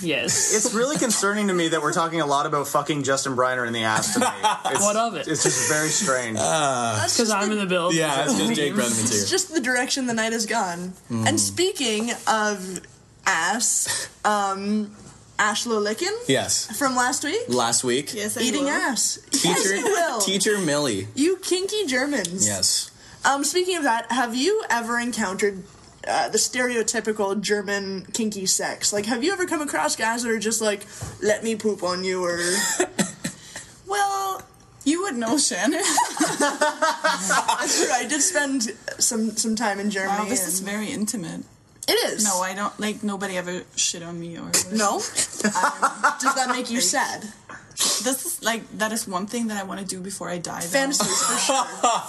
[0.00, 0.54] Yes.
[0.56, 3.74] It's really concerning to me that we're talking a lot about fucking Justin Briner in
[3.74, 4.32] the ass tonight.
[4.72, 5.28] It's, What of it?
[5.28, 6.38] It's just very strange.
[6.38, 7.92] That's Because I'm in the build.
[7.94, 10.94] Yeah, it's because Jake Brenneman's It's just the direction the night has gone.
[11.10, 11.26] Mm.
[11.28, 12.80] And speaking of
[13.26, 14.90] ass, um,
[15.38, 16.78] Ashlo Lickin Yes.
[16.78, 19.18] from last week, Last week, yes, eating ass.
[19.32, 20.20] yes, teacher you will.
[20.20, 21.08] teacher Millie.
[21.14, 22.46] You kinky Germans.
[22.46, 22.90] Yes.
[23.22, 25.62] Um, speaking of that, have you ever encountered
[26.06, 28.92] uh, the stereotypical German kinky sex?
[28.92, 30.86] Like, have you ever come across guys that are just like,
[31.22, 32.38] "Let me poop on you," or
[33.86, 34.42] Well,
[34.84, 35.80] you would know, Shannon.
[36.38, 37.92] That's true.
[37.92, 38.62] I did spend
[38.98, 40.24] some some time in Germany.
[40.24, 41.42] Wow, this is very intimate.
[41.88, 42.24] It is.
[42.24, 44.76] No, I don't like nobody ever shit on me or whatever.
[44.76, 44.98] No?
[44.98, 47.32] Does that make you sad?
[47.76, 50.60] This is like that is one thing that I want to do before I die.
[50.60, 50.66] Though.
[50.66, 51.64] Fantasies for sure.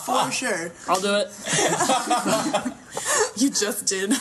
[0.06, 0.72] For sure.
[0.88, 2.74] I'll do it.
[3.38, 4.12] You just did.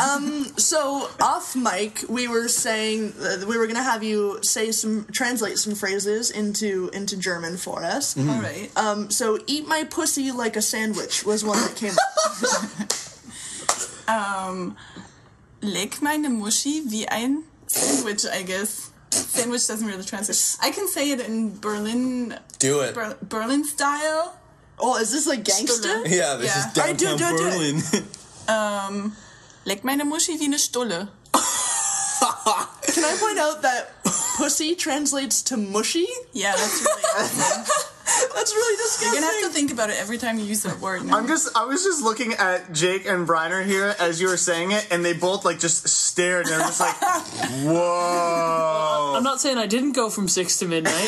[0.00, 0.46] Um.
[0.56, 5.58] So off mic, we were saying uh, we were gonna have you say some translate
[5.58, 8.16] some phrases into into German for us.
[8.16, 8.70] All right.
[8.76, 9.10] Um.
[9.10, 11.92] So eat my pussy like a sandwich was one that came.
[14.08, 14.76] Um,
[15.60, 18.90] leck meine Muschi wie ein Sandwich, I guess.
[19.10, 20.56] Sandwich doesn't really translate.
[20.62, 22.38] I can say it in Berlin.
[22.58, 22.94] Do it.
[22.94, 24.36] Ber- Berlin style.
[24.78, 26.06] Oh, is this like gangster?
[26.06, 27.50] Yeah, this is Alright, do it, downtown do it, do.
[27.50, 28.08] Berlin.
[28.48, 29.16] Um,
[29.64, 31.08] leck meine Muschi wie eine Stulle.
[31.32, 34.02] Can I point out that
[34.36, 36.06] pussy translates to mushy?
[36.32, 37.66] Yeah, that's really.
[38.34, 39.08] That's really disgusting.
[39.08, 39.20] You're disgusting.
[39.20, 41.04] gonna have to think about it every time you use that word.
[41.04, 41.18] Now.
[41.18, 44.72] I'm just I was just looking at Jake and Briner here as you were saying
[44.72, 46.96] it, and they both like just stared and they're just like,
[47.64, 50.92] Whoa I'm not saying I didn't go from six to midnight.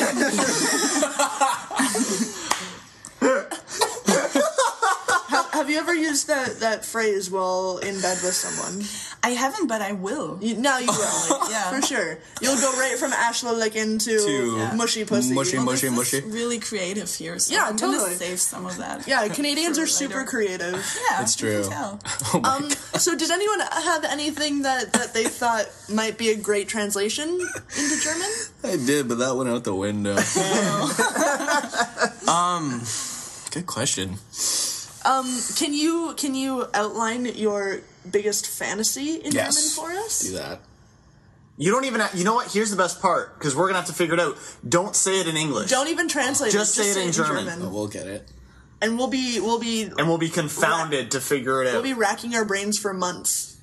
[5.35, 8.85] have, have you ever used that that phrase while in bed with someone?
[9.23, 10.37] I haven't, but I will.
[10.41, 11.39] You, now you will.
[11.51, 11.69] Yeah.
[11.71, 12.17] for sure.
[12.41, 15.33] You'll go right from Ashla licking to, To mushy pussy.
[15.33, 16.21] mushy, Well, mushy, mushy.
[16.21, 17.99] really creative here, so Yeah, I'm totally.
[18.05, 19.07] gonna save some of that.
[19.07, 20.29] Yeah, Canadians are super later.
[20.29, 20.75] creative.
[21.11, 21.69] Yeah, It's you can true.
[21.69, 21.99] tell.
[22.49, 23.59] Um, so did anyone
[23.91, 27.29] have anything that, that they thought might be a great translation
[27.79, 28.31] into German?
[28.63, 30.15] I did, but that went out the window.
[32.27, 32.81] um,
[33.51, 34.17] good question.
[35.05, 39.75] Um, can you can you outline your biggest fantasy in Yes.
[39.75, 40.19] German for us?
[40.21, 40.59] Do that.
[41.57, 42.51] You don't even have, you know what?
[42.51, 44.37] Here's the best part, because we're gonna have to figure it out.
[44.67, 45.69] Don't say it in English.
[45.69, 46.83] Don't even translate Just it.
[46.83, 47.47] say it in German.
[47.61, 48.29] Oh, we'll get it.
[48.81, 51.73] And we'll be we'll be and we'll be confounded to figure it out.
[51.73, 53.57] we'll be racking our brains for months.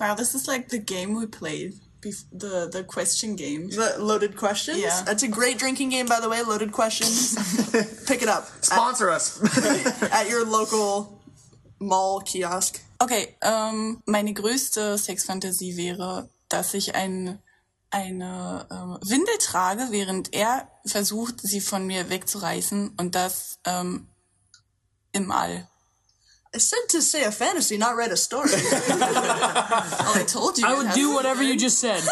[0.00, 1.74] Wow, this is like the game we played.
[2.00, 3.68] Bef- the the question game.
[3.70, 4.78] The loaded questions.
[4.78, 5.02] Yeah.
[5.04, 6.42] That's a great drinking game, by the way.
[6.42, 7.34] Loaded questions.
[8.06, 9.40] Pick it up Sponsor us.
[9.42, 11.20] at, at your local
[11.80, 12.80] mall kiosk.
[13.00, 17.38] Okay, ähm, meine größte Sexfantasie wäre, dass ich ein,
[17.90, 24.08] eine ähm, Windel trage, während er versucht, sie von mir wegzureißen und das ähm,
[25.12, 25.68] im All.
[26.58, 28.50] I said to say a fantasy, not write a story.
[28.52, 30.66] Oh, I told you.
[30.66, 31.98] I would do to be whatever you just said.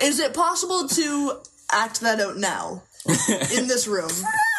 [0.00, 1.40] Is it possible to
[1.72, 4.08] act that out now in this room?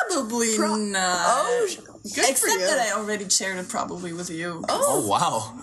[0.09, 1.25] Probably not.
[1.25, 1.67] Oh,
[2.03, 2.59] Good Except for you.
[2.59, 4.65] that I already shared it probably with you.
[4.67, 5.57] Oh wow,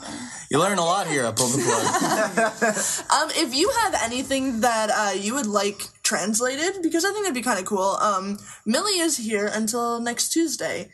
[0.51, 3.13] you learn a lot here at Pull the Plug.
[3.13, 7.35] Um, if you have anything that uh, you would like translated, because I think that'd
[7.35, 7.99] be kind of cool.
[8.01, 10.89] Um, Millie is here until next Tuesday.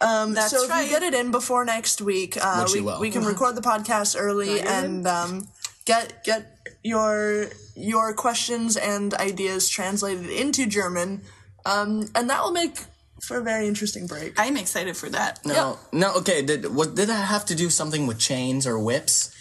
[0.00, 0.84] Um, That's so if right.
[0.84, 4.60] you get it in before next week, uh, we, we can record the podcast early
[4.60, 5.48] and um,
[5.84, 11.22] get get your your questions and ideas translated into German,
[11.66, 12.76] um, and that will make
[13.20, 14.38] for a very interesting break.
[14.38, 15.44] I'm excited for that.
[15.44, 16.14] No, no.
[16.16, 19.34] Okay, did what did that have to do something with chains or whips?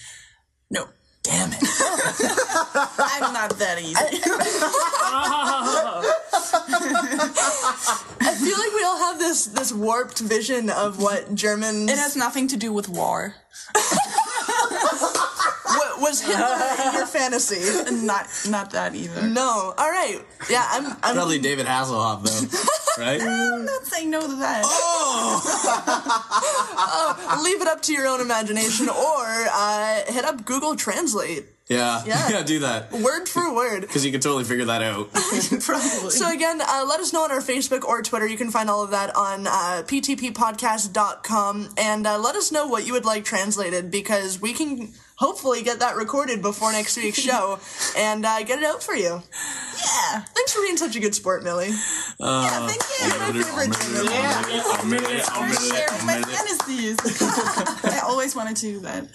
[0.69, 0.87] No.
[1.27, 1.59] Damn it.
[2.99, 3.95] I'm not that easy.
[8.21, 11.91] I feel like we all have this this warped vision of what Germans.
[11.91, 13.35] It has nothing to do with war.
[15.99, 17.91] What was Hitler in your fantasy?
[18.05, 19.27] Not not that either.
[19.27, 19.73] No.
[19.77, 20.21] All right.
[20.49, 20.95] Yeah, I'm.
[21.03, 23.21] I'm Probably David Hasselhoff though, right?
[23.21, 24.61] I'm not saying no to that.
[24.65, 25.41] oh,
[27.43, 32.29] leave it up to your own imagination, or uh, hit up Google Translate, Yeah, Yeah.
[32.29, 33.81] yeah, do that word for word.
[33.81, 35.11] because you can totally figure that out.
[35.13, 36.11] Probably.
[36.11, 38.27] So again, uh, let us know on our Facebook or Twitter.
[38.27, 42.85] You can find all of that on uh, ptppodcast.com, and uh, let us know what
[42.85, 47.59] you would like translated because we can hopefully get that recorded before next week's show
[47.97, 49.21] and uh, get it out for you.
[49.21, 50.21] yeah.
[50.21, 51.69] Thanks for being such a good sport, Millie.
[52.19, 53.07] yeah, thank you.
[53.19, 53.75] My favorite.
[55.25, 56.97] For sharing my fantasies.
[57.83, 59.07] I always wanted to do that.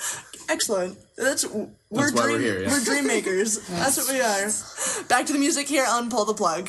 [0.48, 0.98] Excellent.
[1.16, 2.68] That's we're That's dream we're here, yeah.
[2.68, 3.66] we're dream makers.
[3.68, 5.06] That's what we are.
[5.08, 6.68] Back to the music here on Pull the Plug.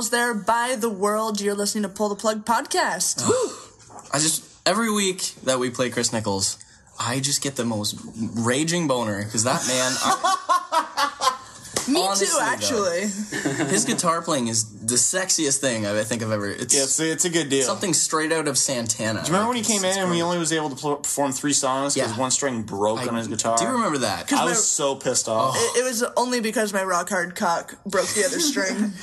[0.00, 1.40] Chris Nichols there by the world.
[1.42, 3.22] You're listening to Pull the Plug podcast.
[4.12, 6.58] I just every week that we play Chris Nichols,
[6.98, 7.96] I just get the most
[8.38, 11.36] raging boner because that man, I-
[11.88, 13.00] Me honestly, too, though, actually.
[13.70, 16.48] his guitar playing is the sexiest thing I think I've ever.
[16.48, 17.64] It's Yeah, it's, it's a good deal.
[17.64, 19.20] something straight out of Santana.
[19.22, 21.32] Do you remember when he came in and we only was able to pl- perform
[21.32, 22.18] three songs because Yeah.
[22.18, 23.56] one string broke on his guitar?
[23.56, 24.32] Do you remember that?
[24.32, 25.56] I was so pissed off.
[25.56, 28.92] It, it was only because my rock hard cock broke the other string.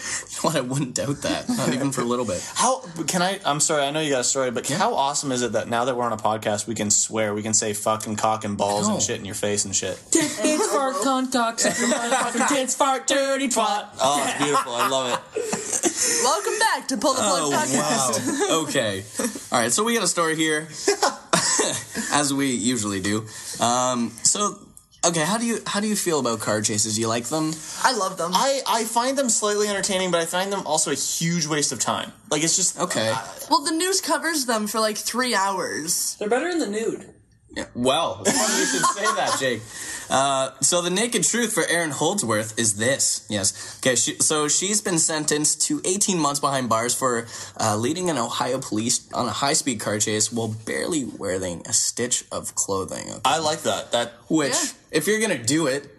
[0.48, 1.49] Well, I wouldn't doubt that.
[1.49, 2.41] Not even for a little bit.
[2.56, 3.38] How can I?
[3.44, 5.84] I'm sorry, I know you got a story, but how awesome is it that now
[5.84, 8.88] that we're on a podcast, we can swear, we can say fucking cock and balls
[8.88, 9.99] and shit in your face and shit.
[10.10, 13.88] Tits fart, cunt, cock, sucker, motherfucking tits fart, dirty twat.
[13.99, 14.72] Oh, it's beautiful.
[14.74, 16.24] I love it.
[16.24, 18.49] Welcome back to Pull the Plug Oh Podcast.
[18.49, 18.64] wow.
[18.69, 19.03] Okay.
[19.52, 19.72] All right.
[19.74, 20.61] So we got a story here,
[22.14, 23.26] as we usually do.
[23.60, 24.57] Um, so
[25.06, 26.95] okay, how do you how do you feel about car chases?
[26.95, 27.53] Do You like them?
[27.84, 28.32] I love them.
[28.34, 31.80] I, I find them slightly entertaining, but I find them also a huge waste of
[31.80, 32.11] time.
[32.30, 33.10] Like it's just Okay.
[33.10, 36.15] Uh, well, the news covers them for like three hours.
[36.19, 37.14] They're better in the nude.
[37.56, 39.61] Yeah, well, it's funny you should say that, Jake.
[40.09, 43.25] Uh, so the naked truth for Erin Holdsworth is this.
[43.29, 43.77] Yes.
[43.79, 43.95] Okay.
[43.95, 47.27] She, so she's been sentenced to 18 months behind bars for
[47.59, 52.23] uh, leading an Ohio police on a high-speed car chase while barely wearing a stitch
[52.31, 53.09] of clothing.
[53.09, 53.21] Okay?
[53.25, 53.91] I like that.
[53.91, 54.69] That Which, Yeah.
[54.91, 55.89] if you're gonna do it,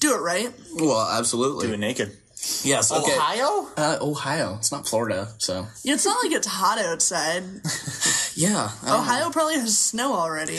[0.00, 0.50] Do it right.
[0.74, 1.66] well, absolutely.
[1.68, 2.16] do it naked.
[2.64, 2.90] Yes.
[2.90, 3.12] Okay.
[3.16, 3.68] Ohio?
[3.76, 4.56] Uh, Ohio.
[4.56, 7.44] It's not Florida, so Yeah, it's not like it's hot outside.
[8.34, 8.70] yeah.
[8.82, 10.58] I don't Ohio probably has snow already.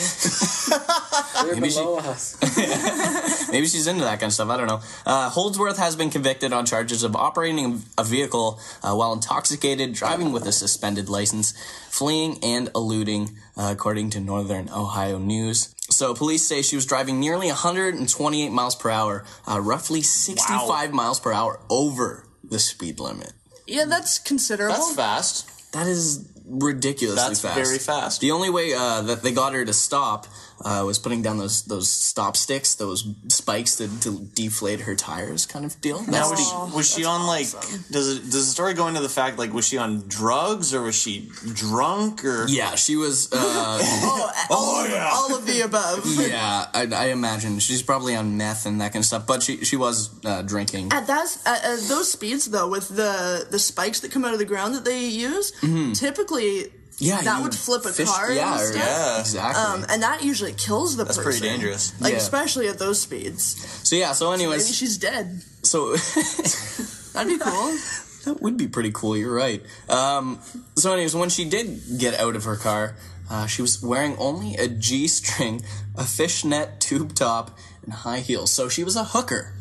[1.54, 1.84] Maybe she-
[3.52, 4.48] Maybe she's into that kind of stuff.
[4.48, 4.80] I don't know.
[5.04, 10.32] Uh, Holdsworth has been convicted on charges of operating a vehicle uh, while intoxicated, driving
[10.32, 11.52] with a suspended license,
[11.90, 15.73] fleeing, and eluding, uh, according to Northern Ohio News.
[15.90, 21.20] So police say she was driving nearly 128 miles per hour, uh, roughly 65 miles
[21.20, 23.32] per hour over the speed limit.
[23.66, 24.74] Yeah, that's considerable.
[24.74, 25.72] That's fast.
[25.72, 27.54] That is ridiculously That's fast.
[27.54, 28.20] very fast.
[28.20, 30.26] The only way uh, that they got her to stop
[30.64, 35.46] uh, was putting down those those stop sticks, those spikes to, to deflate her tires,
[35.46, 36.02] kind of deal.
[36.06, 37.50] Now was the- she was she on like
[37.90, 40.82] does it does the story go into the fact like was she on drugs or
[40.82, 43.32] was she drunk or yeah, she was.
[43.32, 45.10] Uh, Oh, all, yeah.
[45.12, 46.04] all of the above.
[46.28, 49.64] yeah, I, I imagine she's probably on meth and that kind of stuff, but she
[49.64, 50.92] she was uh, drinking.
[50.92, 54.38] At that, at, at those speeds though, with the the spikes that come out of
[54.38, 55.52] the ground that they use,
[55.98, 56.83] typically Mm-hmm.
[57.04, 58.32] Yeah, that would flip a fish- car.
[58.32, 58.74] Yeah, and.
[58.76, 59.20] Yeah.
[59.20, 59.62] exactly.
[59.62, 61.16] Um, and that usually kills the person.
[61.22, 61.40] That's person.
[61.40, 62.00] pretty dangerous.
[62.00, 62.18] Like Yeah.
[62.18, 63.44] especially at those speeds.
[63.88, 65.42] so yeah, so Maybe anyways, she's dead.
[65.62, 65.96] so.
[67.14, 67.76] That'd be cool.
[68.24, 69.16] That would be pretty cool.
[69.16, 69.62] You're right.
[69.88, 70.40] Um,
[70.76, 72.96] so, anyways, when she did get out of her car,
[73.30, 75.62] uh, she was wearing only a G-string,
[75.94, 78.50] a fishnet tube top, and high heels.
[78.50, 79.52] So she was a hooker.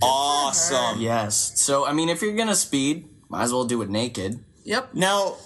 [0.00, 1.00] Awesome.
[1.00, 1.60] Yes.
[1.60, 4.38] So I mean, if you're gonna speed, might as well do it naked.
[4.64, 4.94] Yep.
[4.94, 5.36] Now,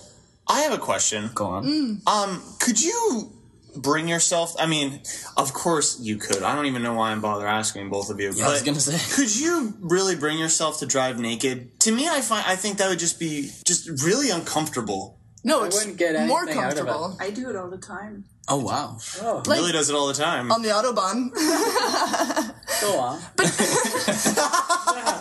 [0.48, 1.30] I have a question.
[1.34, 2.00] Go on.
[2.06, 3.32] Um, could you
[3.76, 4.54] bring yourself?
[4.58, 5.00] I mean,
[5.36, 6.42] of course you could.
[6.42, 8.32] I don't even know why I'm bother asking both of you.
[8.34, 8.98] Yeah, I was gonna say.
[9.14, 11.78] could you really bring yourself to drive naked?
[11.80, 15.17] To me, I find I think that would just be just really uncomfortable.
[15.48, 16.86] No, I it's wouldn't get more anything out of it.
[16.86, 17.16] comfortable.
[17.20, 18.24] I do it all the time.
[18.50, 18.96] Oh wow.
[19.20, 20.50] Oh, Like- Billy does it all the time.
[20.52, 21.30] On the autobahn.
[22.80, 23.20] go on.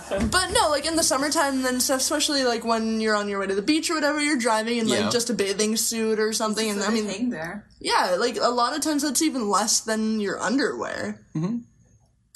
[0.09, 3.47] But no, like in the summertime and stuff, especially like when you're on your way
[3.47, 5.01] to the beach or whatever, you're driving in Yeah.
[5.01, 6.69] like just a bathing suit or something.
[6.69, 7.67] And I mean, hang there.
[7.79, 11.19] yeah, like a lot of times that's even less than your underwear.
[11.35, 11.57] Mm-hmm.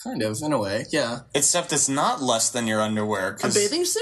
[0.04, 0.86] Kind of, in a way.
[0.92, 1.20] Yeah.
[1.34, 3.30] Except it's not less than your underwear.
[3.30, 4.02] A 'cause- bathing suit?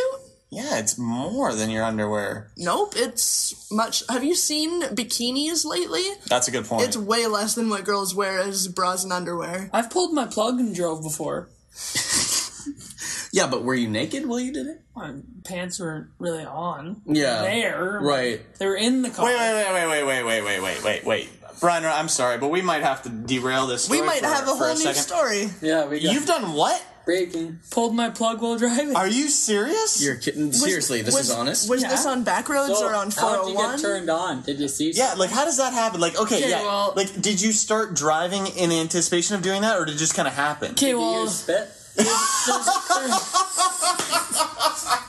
[0.52, 2.50] Yeah, it's more than your underwear.
[2.58, 4.04] Nope, it's much.
[4.10, 6.04] Have you seen bikinis lately?
[6.28, 6.88] That's a good point.
[6.88, 9.70] It's way less than what girls wear as bras and underwear.
[9.72, 11.50] I've pulled my plug and drove before.
[13.32, 14.82] Yeah, but were you naked while you did it?
[14.96, 15.14] My
[15.44, 17.02] pants weren't really on.
[17.06, 17.44] Yeah.
[17.44, 18.00] There.
[18.02, 18.42] Right.
[18.58, 19.26] They were in the car.
[19.26, 21.30] Wait, wait, wait, wait, wait, wait, wait, wait, wait, wait.
[21.60, 23.90] Brian, I'm sorry, but we might have to derail this.
[23.90, 25.02] We might for, have a for whole new second.
[25.02, 25.50] story.
[25.62, 26.84] Yeah, we got You've done what?
[27.10, 27.60] Braking.
[27.72, 28.96] Pulled my plug while driving.
[28.96, 30.00] Are you serious?
[30.04, 30.44] You're kidding.
[30.44, 31.68] Mm, was- Seriously, this was, is honest.
[31.68, 31.90] Was Yeah.
[31.90, 33.72] this on back roads or on How did you 401?
[33.72, 34.42] get oh turned on?
[34.44, 34.92] Did you see?
[34.92, 36.00] yeah, like how does that happen?
[36.00, 39.80] Like, okay, Okay, yeah, well- like did you start driving in anticipation of doing that,
[39.80, 40.72] or did it just kind of happen?
[40.74, 41.68] Okay, well, spit?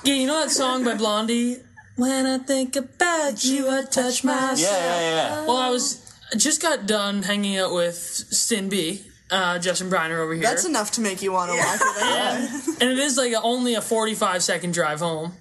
[0.05, 1.59] yeah, you know that song by Blondie?
[1.97, 4.59] When I think about you, I touch myself.
[4.59, 5.47] Yeah, yeah, yeah.
[5.47, 6.01] Well, I was
[6.33, 10.43] I just got done hanging out with Stin B, uh, Justin Briner over here.
[10.43, 12.77] That's enough to make you want to walk it anyway.
[12.81, 15.33] and it is like a, only a 45 second drive home.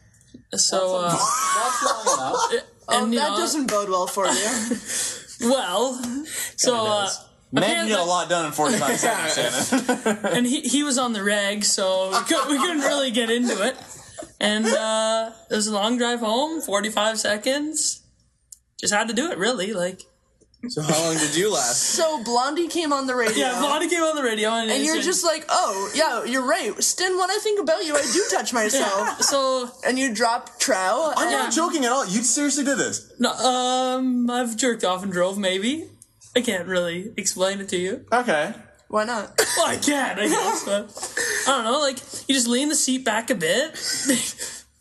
[0.54, 2.66] So, uh, That's long enough.
[2.92, 5.48] Oh, and, you that know, doesn't bode well for you.
[5.48, 5.94] well,
[6.56, 7.08] so, uh,
[7.52, 10.26] Men can get a lot done in 45 seconds, Shannon.
[10.26, 13.62] and he, he was on the reg, so we, could, we couldn't really get into
[13.64, 13.78] it.
[14.40, 18.02] And uh, it was a long drive home, 45 seconds.
[18.80, 19.72] Just had to do it, really.
[19.74, 20.02] Like,
[20.68, 21.82] So how long did you last?
[21.82, 23.38] So Blondie came on the radio.
[23.38, 26.46] Yeah, Blondie came on the radio, and, And you're said- just like, oh, yeah, you're
[26.46, 26.74] right.
[26.84, 29.22] Stin, when I think about you, I do touch myself.
[29.22, 29.70] so.
[29.88, 31.14] And you drop trow.
[31.16, 32.06] I'm and- not joking at all.
[32.06, 33.10] You seriously did this?
[33.20, 35.38] No, um, I've jerked off and drove.
[35.38, 35.90] Maybe
[36.36, 38.06] I can't really explain it to you.
[38.12, 38.54] Okay.
[38.90, 39.40] Why not?
[39.58, 40.64] Well, I can, I guess.
[40.66, 41.80] But I don't know.
[41.80, 41.98] Like
[42.30, 43.74] you just lean the seat back a bit,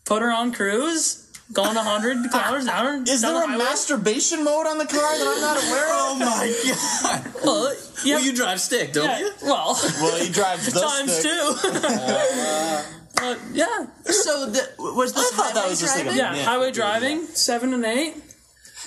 [0.05, 3.03] put her on cruise, going 100 kilometers an hour.
[3.07, 5.99] Is there a masturbation mode on the car that I'm not aware of?
[6.11, 7.43] Oh my god.
[7.43, 8.15] Well, yeah.
[8.15, 9.31] Well, you drive stick, don't Yeah, you?
[9.43, 11.31] well, Well, he drives the times stick.
[11.31, 12.19] two.
[13.21, 13.85] Uh, yeah.
[14.05, 16.17] So the, was this I thought that highway was just like a- driving?
[16.19, 16.43] Yeah, Yeah.
[16.45, 18.15] highway driving, seven and eight.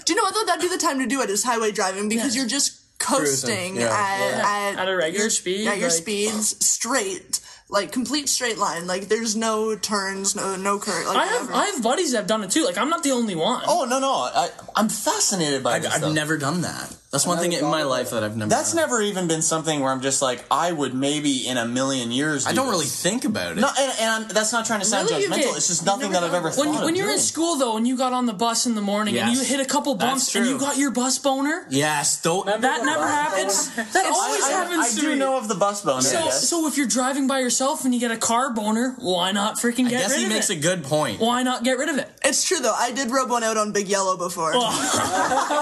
[0.06, 0.44] Do you know what though?
[0.47, 3.76] That'd be the time to do it is highway driving because you're just coasting Cruising,
[3.76, 7.40] yeah, at, At a regular your- speed, At your like- speeds, straight,
[7.72, 8.86] like complete straight line.
[8.86, 11.06] Like there's no turns, no no curve.
[11.06, 11.54] Like I have whatever.
[11.54, 12.64] I have buddies that have done it too.
[12.64, 13.64] Like I'm not the only one.
[13.66, 14.12] Oh no no!
[14.12, 15.92] I, I'm fascinated by I, this.
[15.92, 16.12] I've though.
[16.12, 16.94] never done that.
[17.12, 18.48] That's one thing in my life that I've never.
[18.48, 18.84] That's done.
[18.89, 22.47] never even been something where I'm just like I would maybe in a million years.
[22.47, 22.72] I do don't this.
[22.72, 23.60] really think about it.
[23.60, 25.26] No, and, and that's not trying to sound Really?
[25.26, 25.55] judgmental.
[25.59, 26.51] It's just nothing that I've ever.
[26.52, 28.80] When, thought when you're in school though, and you got on the bus in the
[28.80, 31.66] morning and you hit a couple bumps and you got your bus boner.
[31.68, 32.47] Yes, don't.
[32.47, 33.68] That never happens.
[33.76, 35.16] That always I, happens I, to do me.
[35.18, 36.01] know of the bus boner.
[36.01, 36.48] So, yes.
[36.48, 39.84] so if you're driving by yourself and you get a car boner, why not freaking
[39.86, 40.56] I get guess rid he of makes it?
[40.56, 41.20] a good point.
[41.20, 42.09] Why not get rid of it?
[42.24, 42.72] It's true though.
[42.72, 44.52] I did rub one out on Big Yellow before.
[44.55, 45.59] Oh.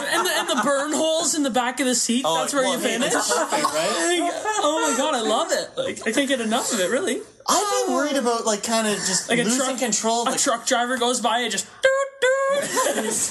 [0.05, 2.63] and, the, and the burn holes in the back of the seat, Oh, that's where
[2.63, 3.13] well, you hey, finish.
[3.13, 4.31] that's perfect, right?
[4.63, 5.69] oh my god, I love it.
[5.77, 7.19] Like I can't get enough of it, really.
[7.47, 10.23] I've been worried about like kind of just Like a losing truck- control.
[10.23, 11.65] A Like, truck driver goes by and just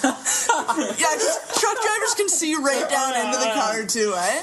[0.02, 4.42] yeah, 'cause truck drivers can see right down into the car too, eh?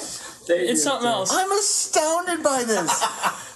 [0.50, 1.34] it's something else.
[1.34, 3.04] I'm astounded by this.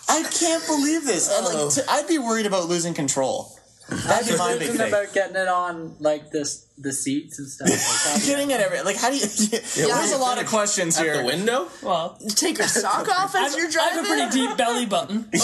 [0.09, 1.29] I can't believe this.
[1.31, 3.57] I'd, like, to, I'd be worried about losing control.
[3.91, 4.87] That'd be my big Thinking thing.
[4.87, 7.67] about getting it on like this, the seats and stuff.
[7.69, 8.23] Like that.
[8.25, 9.21] Getting at every like, how do you?
[9.27, 11.17] there's a lot of questions At here.
[11.17, 11.67] the window?
[11.83, 13.99] Well, Take your sock off as you're driving.
[13.99, 15.27] I have a pretty deep belly button.
[15.35, 15.41] Oh.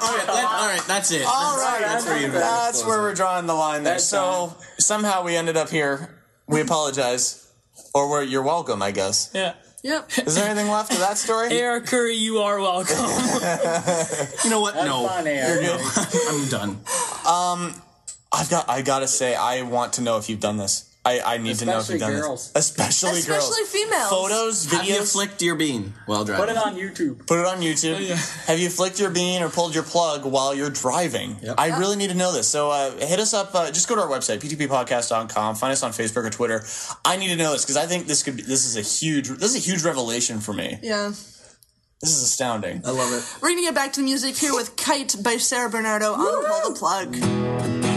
[0.00, 1.22] all right, let- all right, that's it.
[1.26, 2.30] All right, that's where you.
[2.30, 3.98] That's where we're drawing the line there.
[3.98, 6.14] So somehow we ended up here.
[6.46, 7.50] We apologize,
[7.92, 9.30] or we're, you're welcome, I guess.
[9.34, 9.54] Yeah.
[9.82, 10.10] Yep.
[10.26, 11.62] Is there anything left of that story?
[11.64, 12.96] AR Curry, you are welcome.
[14.44, 14.74] You know what?
[14.74, 15.32] That's no, fun, AR.
[15.32, 15.80] You're good.
[16.28, 16.70] I'm done.
[17.26, 17.74] Um,
[18.32, 18.68] I've got.
[18.68, 20.87] I gotta say, I want to know if you've done this.
[21.04, 22.52] I, I need to know if you've done girls.
[22.52, 22.68] this.
[22.70, 23.48] Especially, girls.
[23.48, 24.10] Especially females.
[24.10, 26.44] Photos, Have you flicked your bean while driving?
[26.46, 27.26] Put it on YouTube.
[27.26, 28.46] Put it on YouTube.
[28.46, 31.38] Have you flicked your bean or pulled your plug while you're driving?
[31.56, 32.48] I really need to know this.
[32.48, 33.54] So uh, hit us up.
[33.54, 35.54] Uh, just go to our website, ptppodcast.com.
[35.54, 36.62] Find us on Facebook or Twitter.
[37.04, 38.42] I need to know this because I think this could be.
[38.42, 39.28] This is a huge.
[39.28, 40.78] This is a huge revelation for me.
[40.82, 41.08] Yeah.
[41.08, 42.82] This is astounding.
[42.84, 43.42] I love it.
[43.42, 46.72] We're gonna get back to the music here with Kite by Sarah Bernardo on Pull
[46.72, 47.87] the Plug.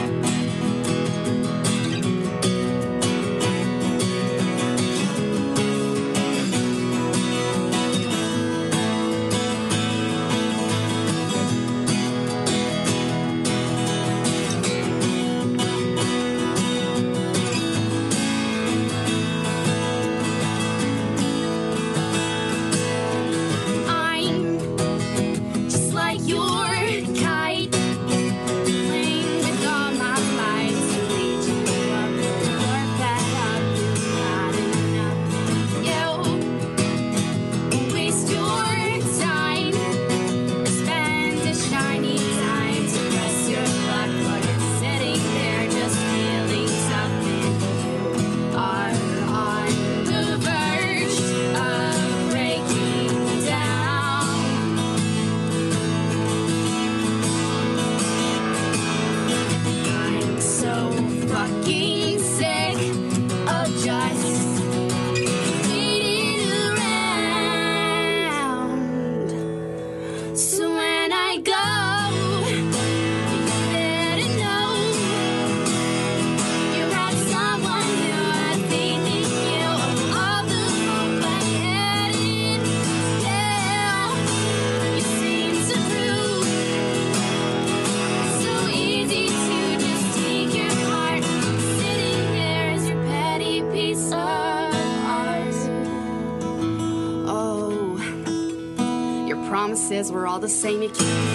[100.42, 100.82] The same.
[100.82, 101.31] You keep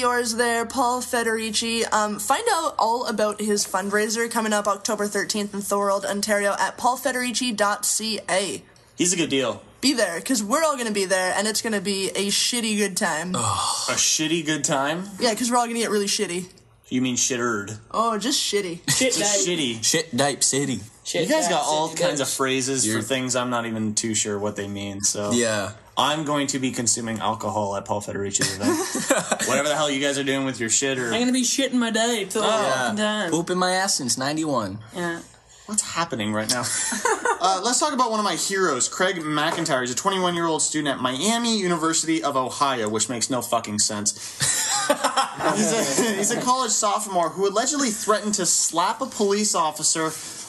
[0.00, 1.84] yours there, Paul Federici.
[1.92, 6.76] Um, find out all about his fundraiser coming up October 13th in Thorold, Ontario at
[6.78, 8.62] paulfederici.ca.
[8.96, 9.62] He's a good deal.
[9.80, 12.26] Be there, because we're all going to be there, and it's going to be a
[12.28, 13.34] shitty good time.
[13.34, 13.38] A
[13.96, 15.04] shitty good time?
[15.18, 16.48] Yeah, because we're all going to get really shitty.
[16.90, 17.78] You mean shittered?
[17.92, 18.84] Oh, just shitty.
[18.98, 19.82] Just shitty.
[19.84, 20.80] Shit Dipe City.
[21.14, 22.24] you guys got all City, kinds bitch.
[22.24, 25.00] of phrases You're- for things I'm not even too sure what they mean.
[25.02, 25.70] So Yeah.
[26.00, 29.46] I'm going to be consuming alcohol at Paul Federici's event.
[29.48, 31.74] Whatever the hell you guys are doing with your shit or I'm gonna be shitting
[31.74, 33.30] my day till the fucking time.
[33.30, 34.78] Pooping my ass since 91.
[34.94, 35.20] Yeah.
[35.66, 36.64] What's happening right now?
[37.40, 39.82] uh, let's talk about one of my heroes, Craig McIntyre.
[39.82, 43.78] He's a 21 year old student at Miami University of Ohio, which makes no fucking
[43.78, 44.12] sense.
[45.54, 50.06] he's, a, he's a college sophomore who allegedly threatened to slap a police officer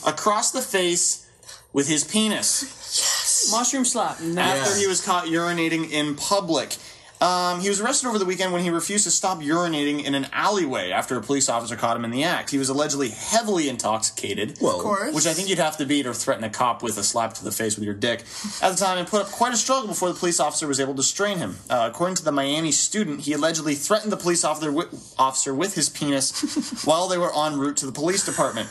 [0.10, 1.28] across the face
[1.72, 3.11] with his penis.
[3.44, 3.52] Yes.
[3.52, 4.20] Mushroom slap.
[4.22, 6.76] after he was caught urinating in public.
[7.22, 10.26] Um, he was arrested over the weekend when he refused to stop urinating in an
[10.34, 12.50] alleyway after a police officer caught him in the act.
[12.50, 14.78] He was allegedly heavily intoxicated, Whoa.
[14.78, 15.14] Of course.
[15.14, 17.44] which I think you'd have to beat or threaten a cop with a slap to
[17.44, 18.22] the face with your dick
[18.64, 20.96] at the time, and put up quite a struggle before the police officer was able
[20.96, 21.58] to strain him.
[21.70, 25.76] Uh, according to the Miami student, he allegedly threatened the police officer with, officer with
[25.76, 28.68] his penis while they were en route to the police department.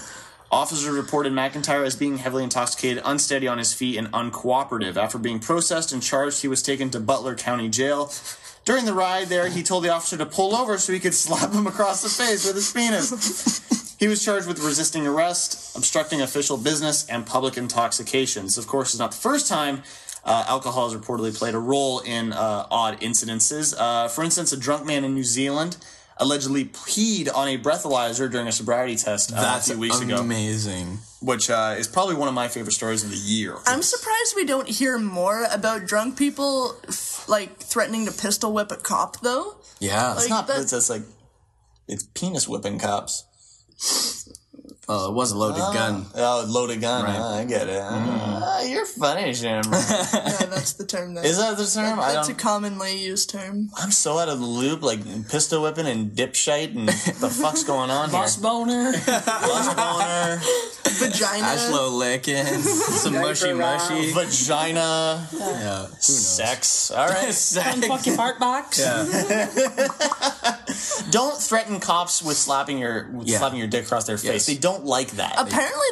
[0.50, 4.96] Officers reported McIntyre as being heavily intoxicated, unsteady on his feet, and uncooperative.
[4.96, 8.12] After being processed and charged, he was taken to Butler County Jail.
[8.64, 11.52] During the ride there, he told the officer to pull over so he could slap
[11.52, 13.96] him across the face with his penis.
[14.00, 18.44] He was charged with resisting arrest, obstructing official business, and public intoxication.
[18.44, 18.58] intoxications.
[18.58, 19.82] Of course, it's not the first time
[20.24, 23.74] uh, alcohol has reportedly played a role in uh, odd incidences.
[23.78, 25.76] Uh, for instance, a drunk man in New Zealand
[26.20, 30.16] allegedly peed on a breathalyzer during a sobriety test uh, That's a few weeks ago,
[30.18, 30.98] amazing.
[31.22, 33.56] which uh, is probably one of my favorite stories of the year.
[33.66, 38.70] I'm surprised we don't hear more about drunk people f- like threatening to pistol whip
[38.70, 39.56] a cop though.
[39.80, 40.14] Yeah.
[40.14, 40.46] It's not.
[40.46, 41.02] that- It's just like
[41.88, 43.24] it's penis whipping cops.
[44.92, 46.06] Oh, it was a loaded gun.
[46.16, 47.04] Oh, loaded gun.
[47.04, 47.16] Right.
[47.16, 47.80] Ah, I get it.
[47.80, 49.62] Ah, you're funny, Jim.
[49.72, 51.14] yeah, that's the term.
[51.14, 52.00] That, Is that the term?
[52.00, 53.70] I That's a commonly used term.
[53.78, 57.90] I'm so out of the loop, like pistol whipping and dipshite, and the fuck's going
[57.90, 58.18] on here?
[58.18, 58.92] Boss boner.
[59.06, 60.40] Bus boner,
[60.98, 61.46] Vagina.
[61.46, 64.10] Ashlow licking, some mushy mushy.
[64.12, 65.86] vagina, Yeah.
[66.00, 66.90] sex.
[66.90, 67.32] All right.
[67.32, 68.80] Fuck your fart box.
[71.10, 73.38] Don't threaten cops with slapping your with Yeah.
[73.38, 74.24] slapping your dick across their face.
[74.32, 74.46] Yes.
[74.46, 75.34] They don't like that.
[75.38, 75.86] Apparently,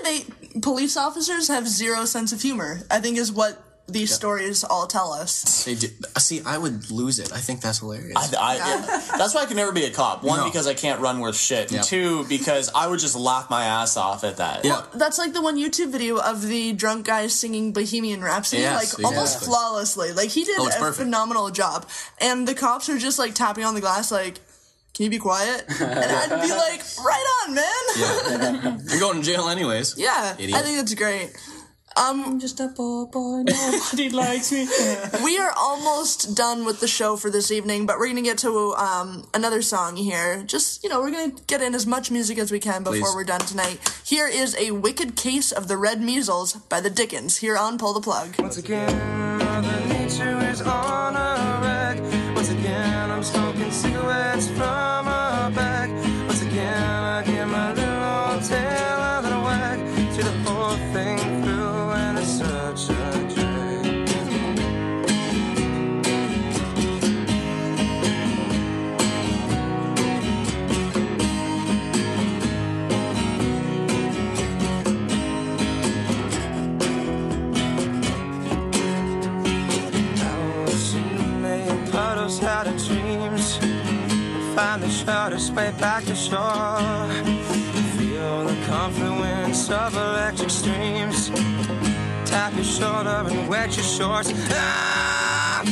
[0.53, 2.81] they police officers have zero sense of humor.
[2.91, 5.65] I think is what these stories all tell us.
[5.65, 5.89] They do.
[6.19, 7.33] See, I would lose it.
[7.33, 8.17] I think that's hilarious.
[8.39, 10.23] I, I, That's why I can never be a cop.
[10.23, 10.45] One, No.
[10.45, 11.73] because I can't run worth shit.
[11.73, 14.63] And two, because I would just laugh my ass off at that.
[14.67, 14.85] yeah.
[14.95, 19.07] That's like the one YouTube video of the drunk guy singing Bohemian Rhapsody, Yes, like
[19.07, 20.13] almost flawlessly.
[20.13, 20.97] Like he did Oh, a perfect.
[20.99, 21.87] phenomenal job,
[22.21, 24.39] and the cops are just like tapping on the glass, like,
[24.95, 28.79] "Can you be quiet?" and I'd be like, "Right on, man." Yeah.
[28.91, 29.95] You're going to jail anyways.
[29.99, 30.55] Yeah, Idiot.
[30.59, 31.31] I think that's great.
[31.97, 33.43] Um, Just a poor boy.
[33.43, 34.69] Nobody likes me.
[35.25, 38.75] we are almost done with the show for this evening, but we're gonna get to
[38.77, 40.45] um, another song here.
[40.45, 43.15] Just you know, we're gonna get in as much music as we can before Please.
[43.17, 43.81] we're done tonight.
[44.05, 47.39] Here is a wicked case of the red measles by the Dickens.
[47.39, 48.39] Here on Pull the Plug.
[48.39, 48.95] Once again,
[52.61, 56.08] again, I'm smoking cigarettes from a bag.
[85.09, 86.39] Shot us way back to shore.
[87.97, 91.31] Feel the confluence of electric streams.
[92.29, 94.31] Tap your shoulder and wet your shorts.
[94.51, 95.63] Ah!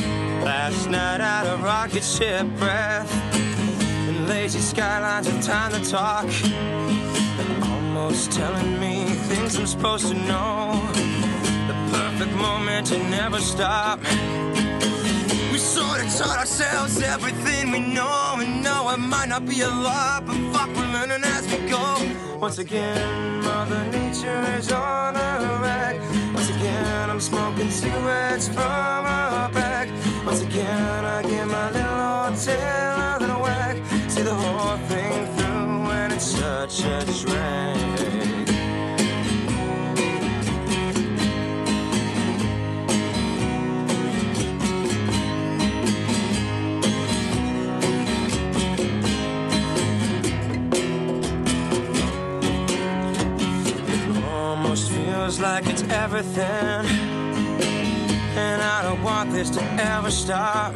[0.42, 3.12] Last night out of rocket ship breath.
[4.08, 6.24] And lazy skylines and time to talk.
[7.68, 10.80] Almost telling me things I'm supposed to know.
[11.68, 14.00] The perfect moment to never stop.
[15.76, 20.24] Sort of taught ourselves everything we know, and know it might not be a lot,
[20.24, 22.38] but fuck, we're learning as we go.
[22.40, 26.00] Once again, Mother Nature is on a rag.
[26.32, 29.90] Once again, I'm smoking cigarettes from a bag.
[30.24, 33.76] Once again, I get my little old tail a little wag.
[34.10, 38.45] See the whole thing through, and it's such a drag.
[54.76, 56.86] Almost feels like it's everything.
[58.36, 60.74] And I don't want this to ever stop.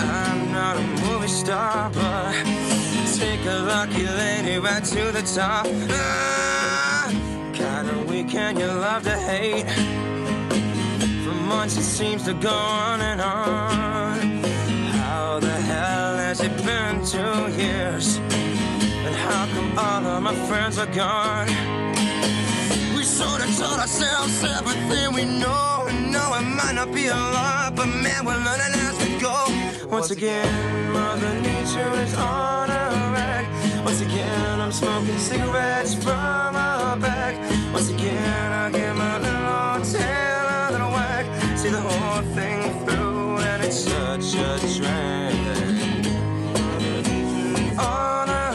[0.00, 2.32] I'm not a movie star, but
[3.16, 5.66] take a lucky lady right to the top.
[5.90, 7.08] Ah,
[7.54, 9.70] kind of weekend you love to hate.
[11.24, 14.42] For months it seems to go on and on.
[14.98, 18.18] How the hell has it been two years?
[19.28, 21.48] How come all of my friends are gone?
[22.96, 25.86] We sort of told ourselves everything we know.
[25.88, 29.36] And know it might not be a lot, but man, we're learning as we go.
[29.88, 32.82] Once again, Mother Nature is on a
[33.14, 33.46] rag.
[33.84, 37.34] Once again, I'm smoking cigarettes from a back.
[37.72, 41.26] Once again, I give my little tail a little whack.
[41.58, 45.34] See the whole thing through, and it's such a drag.
[47.78, 48.51] On a rack.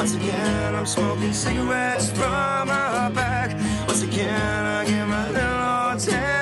[0.00, 3.54] Once again, I'm smoking cigarettes from my back.
[3.86, 6.39] Once again, I get my little 10.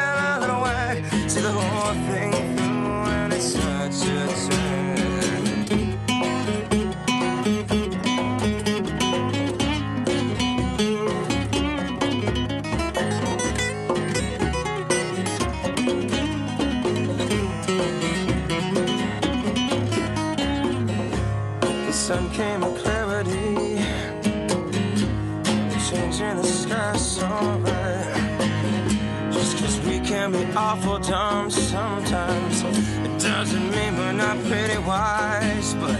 [30.31, 35.75] Can be awful dumb sometimes, it doesn't mean we're not pretty wise.
[35.75, 35.99] But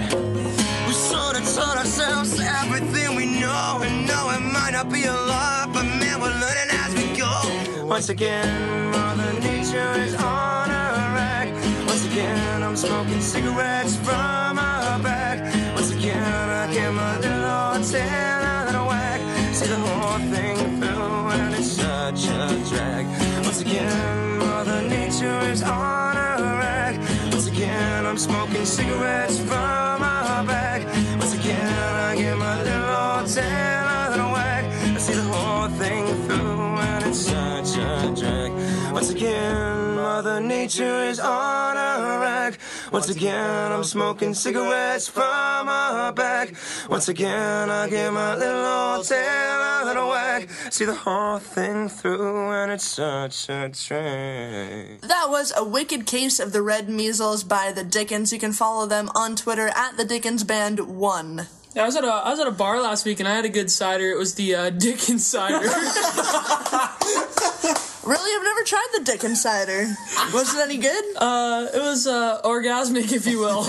[0.87, 5.13] we sort of told ourselves everything we know, and know it might not be a
[5.13, 7.87] lot, but man, we're learning as we go.
[7.87, 11.49] Once again, Mother Nature is on a rack.
[11.87, 15.39] Once again, I'm smoking cigarettes from a back.
[15.75, 19.21] Once again, I get my little tail a little whack.
[19.55, 23.28] See the whole thing through, and it's such a drag.
[23.49, 26.99] Once again, Mother Nature is on a rack.
[27.33, 30.85] Once again, I'm smoking cigarettes from a back.
[31.19, 34.65] Once again, I get my little old tail a little whack.
[34.95, 38.53] I see the whole thing through, and it's such a drag.
[38.93, 42.59] Once again, Mother Nature is on a rack.
[42.93, 46.55] Once again, I'm smoking cigarettes from a back.
[46.89, 50.49] Once again, I get my little old tail a little whack.
[50.71, 55.01] See the whole thing through, and it's such a drag.
[55.03, 58.33] That was a wicked case of the red measles by the Dickens.
[58.33, 61.47] You can follow them on Twitter at the Dickens Band One.
[61.75, 63.45] Yeah, I was at a I was at a bar last week and I had
[63.45, 64.11] a good cider.
[64.11, 65.69] It was the uh, Dickens cider.
[68.05, 69.87] Really, I've never tried the Dickens cider.
[70.33, 71.05] Was it any good?
[71.17, 73.65] Uh, it was uh, orgasmic, if you will.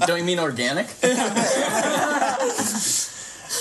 [0.06, 0.86] Don't you mean organic?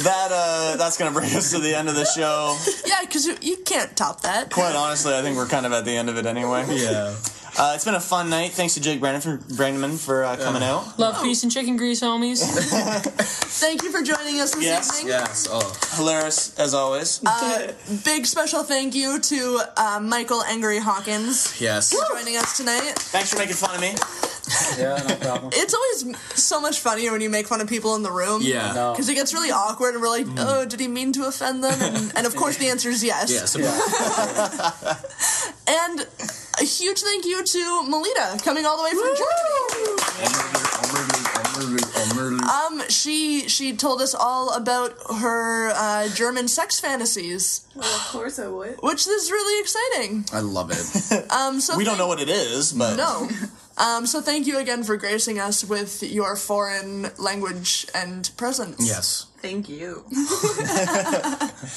[0.02, 2.58] That uh, that's gonna bring us to the end of the show.
[2.84, 4.50] Yeah, because you, you can't top that.
[4.50, 6.66] Quite honestly, I think we're kind of at the end of it anyway.
[6.70, 7.14] Yeah.
[7.58, 8.52] Uh, it's been a fun night.
[8.52, 10.98] Thanks to Jake Brandon for, Brandman for uh, coming out.
[10.98, 12.42] Love, peace, and chicken grease, homies.
[13.62, 15.14] Thank you for joining us this Yes, evening.
[15.14, 15.48] Yes.
[15.52, 15.96] Oh.
[15.96, 17.22] Hilarious as always.
[17.24, 17.74] Uh,
[18.04, 21.94] big special thank you to uh, Michael Angry Hawkins Yes.
[21.94, 22.94] for joining us tonight.
[22.96, 23.94] Thanks for making fun of me.
[24.78, 25.52] Yeah, no problem.
[25.56, 28.42] It's always so much funnier when you make fun of people in the room.
[28.44, 28.74] Yeah.
[28.74, 28.92] No.
[28.92, 31.80] Because it gets really awkward and we're like, oh, did he mean to offend them?
[31.82, 33.32] And, and of course the answer is yes.
[33.32, 33.56] Yes.
[35.66, 36.08] And
[36.62, 40.64] a huge thank you to Melita coming all the way from Germany.
[42.44, 48.40] Um, she she told us all about her uh, German sex fantasies, Well, of course
[48.40, 48.78] I would.
[48.82, 50.26] which is really exciting.
[50.34, 51.24] I love it.
[51.34, 53.30] Um, so we don't know what it is, but No.
[53.76, 58.78] Um, so thank you again for gracing us with your foreign language and presence.
[58.86, 59.26] Yes.
[59.44, 60.06] Thank you.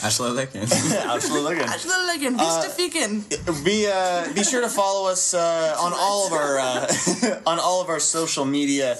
[0.04, 0.62] Ashley Lickin.
[1.12, 1.64] absolutely.
[1.64, 2.28] Absolutely.
[2.28, 3.64] Vista Ficken.
[3.64, 6.86] Be uh, be sure to follow us uh, on all of our uh,
[7.46, 8.96] on all of our social media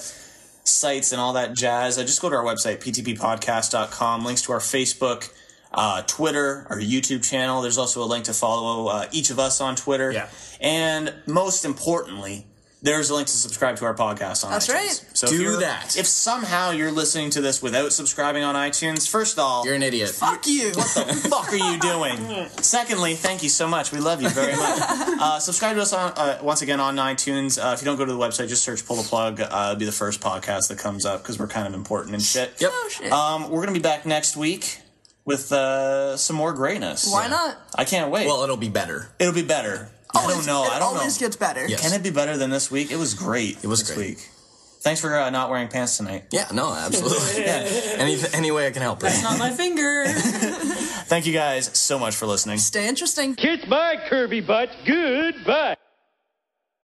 [0.65, 1.97] sites and all that jazz.
[1.97, 4.25] Uh, just go to our website ptppodcast.com.
[4.25, 5.29] Links to our Facebook,
[5.71, 7.61] uh, Twitter, our YouTube channel.
[7.61, 10.11] There's also a link to follow uh, each of us on Twitter.
[10.11, 10.27] Yeah.
[10.59, 12.45] And most importantly,
[12.87, 14.73] there's a link to subscribe to our podcast on That's iTunes.
[14.73, 15.05] right.
[15.13, 15.95] So if Do you're- that.
[15.97, 19.83] If somehow you're listening to this without subscribing on iTunes, first of all, You're an
[19.83, 20.09] idiot.
[20.09, 20.67] Fuck you.
[20.73, 22.47] what the fuck are you doing?
[22.61, 23.91] Secondly, thank you so much.
[23.91, 24.79] We love you very much.
[25.19, 27.57] Uh, subscribe to us on, uh, once again on iTunes.
[27.57, 29.75] Uh, if you don't go to the website, just search "Pull the Plug." Uh, it'll
[29.79, 32.53] be the first podcast that comes up because we're kind of important and shit.
[32.61, 32.69] Yep.
[32.71, 33.11] Oh, shit.
[33.11, 34.79] Um, we're gonna be back next week
[35.25, 37.11] with uh, some more greatness.
[37.11, 37.57] Why not?
[37.75, 38.27] I can't wait.
[38.27, 39.09] Well, it'll be better.
[39.17, 39.89] it'll be better.
[40.15, 40.63] I don't know.
[40.65, 40.99] It I don't know.
[40.99, 41.67] always gets better.
[41.67, 41.81] Yes.
[41.81, 42.91] Can it be better than this week?
[42.91, 43.63] It was great.
[43.63, 44.09] It was this great.
[44.17, 44.29] week.
[44.79, 46.25] Thanks for uh, not wearing pants tonight.
[46.31, 46.47] Yeah.
[46.53, 46.73] No.
[46.73, 47.43] Absolutely.
[47.45, 49.03] Any any way I can help.
[49.03, 49.19] Right?
[49.23, 50.05] Not my finger.
[51.07, 52.59] Thank you guys so much for listening.
[52.59, 53.35] Stay interesting.
[53.35, 54.69] Kiss my curvy butt.
[54.85, 55.75] Goodbye.